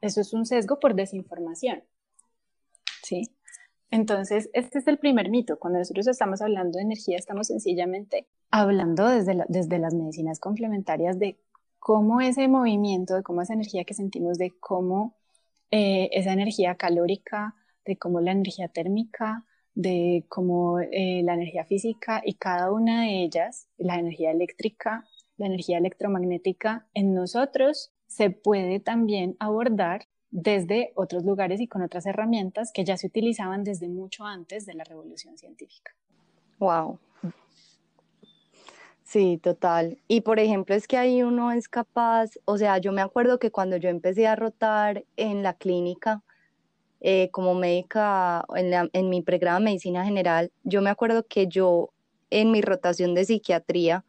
[0.00, 1.82] Eso es un sesgo por desinformación.
[3.02, 3.22] ¿Sí?
[3.90, 5.58] Entonces, este es el primer mito.
[5.58, 11.38] Cuando nosotros estamos hablando de energía, estamos sencillamente hablando desde, desde las medicinas complementarias de
[11.78, 15.14] cómo ese movimiento, de cómo esa energía que sentimos, de cómo
[15.70, 19.44] eh, esa energía calórica, de cómo la energía térmica,
[19.74, 25.46] de cómo eh, la energía física y cada una de ellas, la energía eléctrica, la
[25.46, 32.72] energía electromagnética, en nosotros se puede también abordar desde otros lugares y con otras herramientas
[32.72, 35.92] que ya se utilizaban desde mucho antes de la revolución científica.
[36.58, 36.98] Wow.
[39.12, 39.98] Sí, total.
[40.06, 43.50] Y por ejemplo, es que ahí uno es capaz, o sea, yo me acuerdo que
[43.50, 46.22] cuando yo empecé a rotar en la clínica
[47.00, 51.90] eh, como médica en, en mi pregrado de medicina general, yo me acuerdo que yo
[52.30, 54.04] en mi rotación de psiquiatría,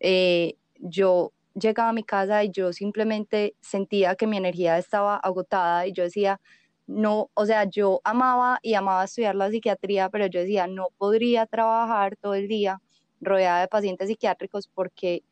[0.00, 5.86] eh, yo llegaba a mi casa y yo simplemente sentía que mi energía estaba agotada
[5.86, 6.40] y yo decía,
[6.86, 11.46] no, o sea, yo amaba y amaba estudiar la psiquiatría, pero yo decía, no podría
[11.46, 12.80] trabajar todo el día
[13.24, 15.22] rodeada de pacientes psiquiátricos porque,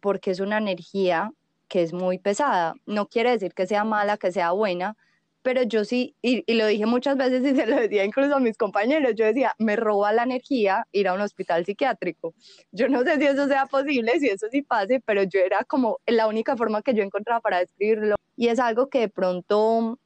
[0.00, 1.32] porque es una energía
[1.68, 2.74] que es muy pesada.
[2.86, 4.96] No quiere decir que sea mala, que sea buena,
[5.42, 8.40] pero yo sí, y, y, lo dije muchas veces y se lo decía incluso a
[8.40, 12.34] mis compañeros, yo decía, me roba la energía ir a un hospital psiquiátrico.
[12.70, 15.98] Yo no sé si eso sea posible, si eso sí pase, pero yo era como
[16.06, 18.16] la única forma que yo encontraba para describirlo.
[18.36, 19.98] Y es algo que de pronto,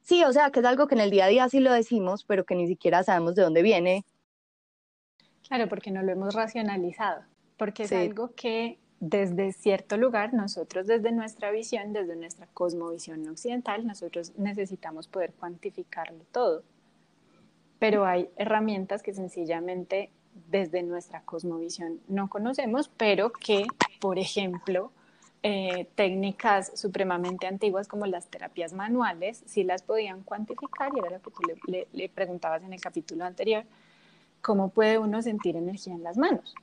[0.00, 2.24] sí, o sea, que es algo que en el día a día sí lo decimos,
[2.24, 4.04] pero que ni siquiera sabemos de dónde viene.
[5.48, 7.22] Claro, porque no lo hemos racionalizado,
[7.56, 13.86] porque es algo que desde cierto lugar, nosotros desde nuestra visión, desde nuestra cosmovisión occidental,
[13.86, 16.62] nosotros necesitamos poder cuantificarlo todo.
[17.78, 20.10] Pero hay herramientas que sencillamente
[20.50, 23.66] desde nuestra cosmovisión no conocemos, pero que,
[24.00, 24.90] por ejemplo,
[25.44, 31.22] eh, técnicas supremamente antiguas como las terapias manuales, sí las podían cuantificar, y era lo
[31.22, 31.40] que tú
[31.92, 33.64] le preguntabas en el capítulo anterior,
[34.42, 36.54] cómo puede uno sentir energía en las manos.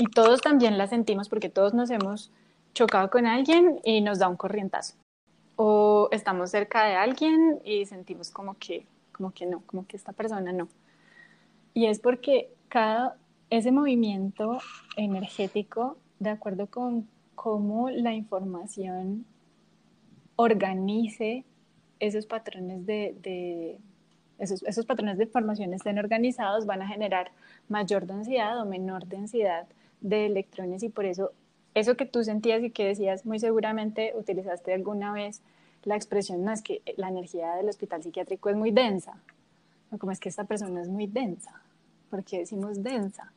[0.00, 2.30] Y todos también la sentimos porque todos nos hemos
[2.72, 4.94] chocado con alguien y nos da un corrientazo.
[5.56, 10.12] O estamos cerca de alguien y sentimos como que, como que no, como que esta
[10.12, 10.68] persona no.
[11.74, 13.16] Y es porque cada,
[13.50, 14.58] ese movimiento
[14.96, 19.26] energético, de acuerdo con cómo la información
[20.36, 21.44] organice
[21.98, 23.78] esos patrones de, de
[24.40, 27.30] esos, patrones de información estén organizados, van a generar
[27.68, 29.66] mayor densidad o menor densidad
[30.00, 31.32] de electrones y por eso
[31.74, 35.40] eso que tú sentías y que decías muy seguramente utilizaste alguna vez
[35.84, 39.14] la expresión, no es que la energía del hospital psiquiátrico es muy densa,
[39.90, 41.62] no, como es que esta persona es muy densa,
[42.10, 43.32] porque decimos densa.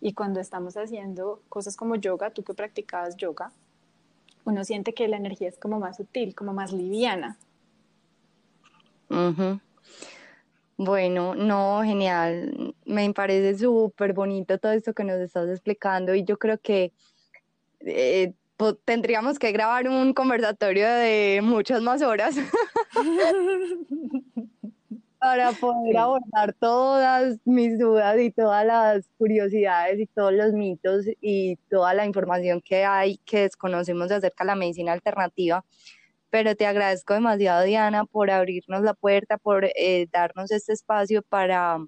[0.00, 3.50] Y cuando estamos haciendo cosas como yoga, tú que practicabas yoga,
[4.44, 7.36] uno siente que la energía es como más sutil, como más liviana.
[10.78, 12.74] Bueno, no, genial.
[12.86, 16.92] Me parece súper bonito todo esto que nos estás explicando y yo creo que
[17.80, 18.32] eh,
[18.84, 22.36] tendríamos que grabar un conversatorio de muchas más horas
[25.18, 31.56] para poder abordar todas mis dudas y todas las curiosidades y todos los mitos y
[31.68, 35.64] toda la información que hay que desconocemos acerca de la medicina alternativa
[36.30, 41.78] pero te agradezco demasiado, Diana, por abrirnos la puerta, por eh, darnos este espacio para,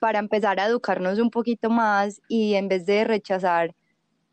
[0.00, 3.74] para empezar a educarnos un poquito más y en vez de rechazar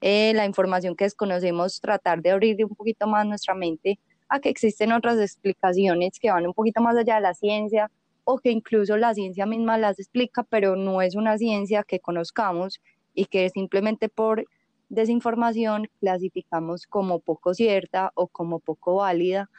[0.01, 4.49] eh, la información que desconocemos, tratar de abrir un poquito más nuestra mente a que
[4.49, 7.91] existen otras explicaciones que van un poquito más allá de la ciencia
[8.23, 12.81] o que incluso la ciencia misma las explica, pero no es una ciencia que conozcamos
[13.13, 14.45] y que simplemente por
[14.89, 19.49] desinformación clasificamos como poco cierta o como poco válida.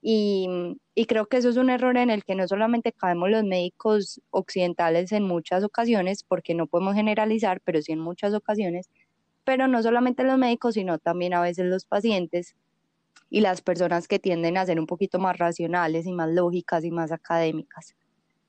[0.00, 0.48] Y,
[0.96, 4.20] y, creo que eso es un error en el que no solamente caemos los médicos
[4.30, 8.90] occidentales en muchas ocasiones, porque no podemos generalizar, pero sí en muchas ocasiones,
[9.44, 12.56] pero no solamente los médicos, sino también a veces los pacientes
[13.30, 16.90] y las personas que tienden a ser un poquito más racionales y más lógicas y
[16.90, 17.94] más académicas.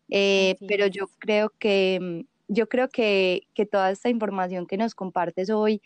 [0.09, 5.49] Eh, pero yo creo que yo creo que, que toda esta información que nos compartes
[5.49, 5.81] hoy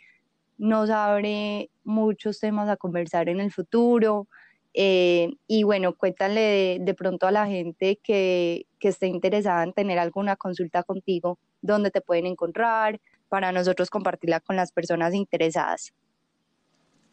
[0.57, 4.27] nos abre muchos temas a conversar en el futuro.
[4.73, 9.97] Eh, y bueno, cuéntale de, pronto a la gente que, que esté interesada en tener
[9.97, 12.99] alguna consulta contigo, dónde te pueden encontrar,
[13.29, 15.93] para nosotros compartirla con las personas interesadas.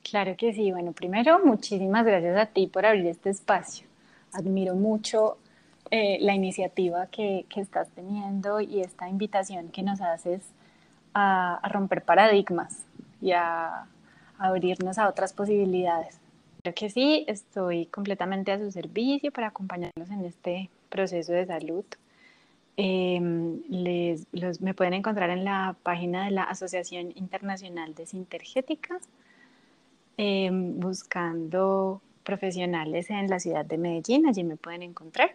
[0.03, 0.71] Claro que sí.
[0.71, 3.87] Bueno, primero, muchísimas gracias a ti por abrir este espacio.
[4.33, 5.39] Admiro mucho
[5.91, 10.43] eh, la iniciativa que, que, estás teniendo y esta invitación que nos haces
[11.15, 12.85] a, a romper paradigmas
[13.21, 13.87] y a,
[14.39, 16.19] abrirnos a otras posibilidades.
[16.63, 21.85] Creo que sí, estoy completamente a su servicio para acompañarlos en este proceso de salud.
[22.77, 24.27] Em, les,
[24.61, 28.99] me pueden encontrar en la página de la Asociación Internacional de Sintergética,
[30.17, 35.31] em, buscando profesionales en la ciudad de Medellín, allí me pueden encontrar.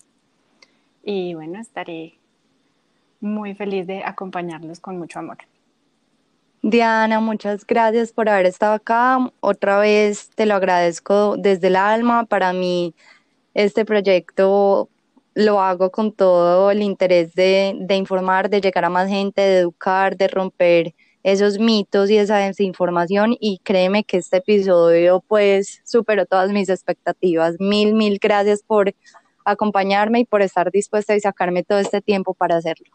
[1.04, 2.14] Y bueno, estaré
[3.20, 5.40] muy feliz de acompañarlos con mucho amor.
[6.64, 9.18] Diana, muchas gracias por haber estado acá.
[9.40, 12.26] Otra vez te lo agradezco desde el alma.
[12.26, 12.94] Para mí,
[13.56, 14.88] este proyecto
[15.34, 19.60] lo hago con todo el interés de, de informar, de llegar a más gente, de
[19.60, 20.94] educar, de romper
[21.24, 27.56] esos mitos y esa desinformación y créeme que este episodio pues superó todas mis expectativas.
[27.60, 28.94] Mil, mil gracias por
[29.46, 32.90] acompañarme y por estar dispuesta y sacarme todo este tiempo para hacerlo.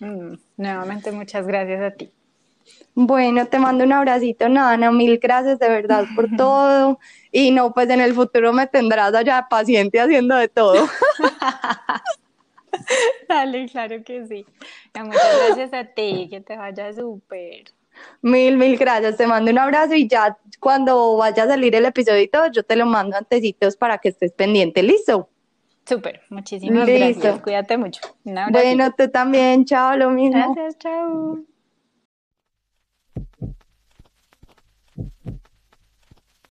[0.00, 2.10] Mm, nuevamente muchas gracias a ti.
[2.94, 6.98] Bueno, te mando un abracito, Nana, mil gracias de verdad por todo.
[7.30, 10.86] Y no, pues en el futuro me tendrás allá paciente haciendo de todo.
[13.28, 14.44] Dale, claro que sí.
[14.94, 17.64] Muchas gracias a ti, que te vaya súper.
[18.22, 19.16] Mil, mil gracias.
[19.16, 22.62] Te mando un abrazo y ya cuando vaya a salir el episodio y todo, yo
[22.62, 24.82] te lo mando antecitos para que estés pendiente.
[24.82, 25.28] ¿Listo?
[25.86, 27.40] Súper, muchísimas gracias.
[27.40, 28.00] Cuídate mucho.
[28.24, 29.64] bueno, tú también.
[29.64, 30.54] Chao, lo mismo.
[30.54, 31.44] Gracias, chao.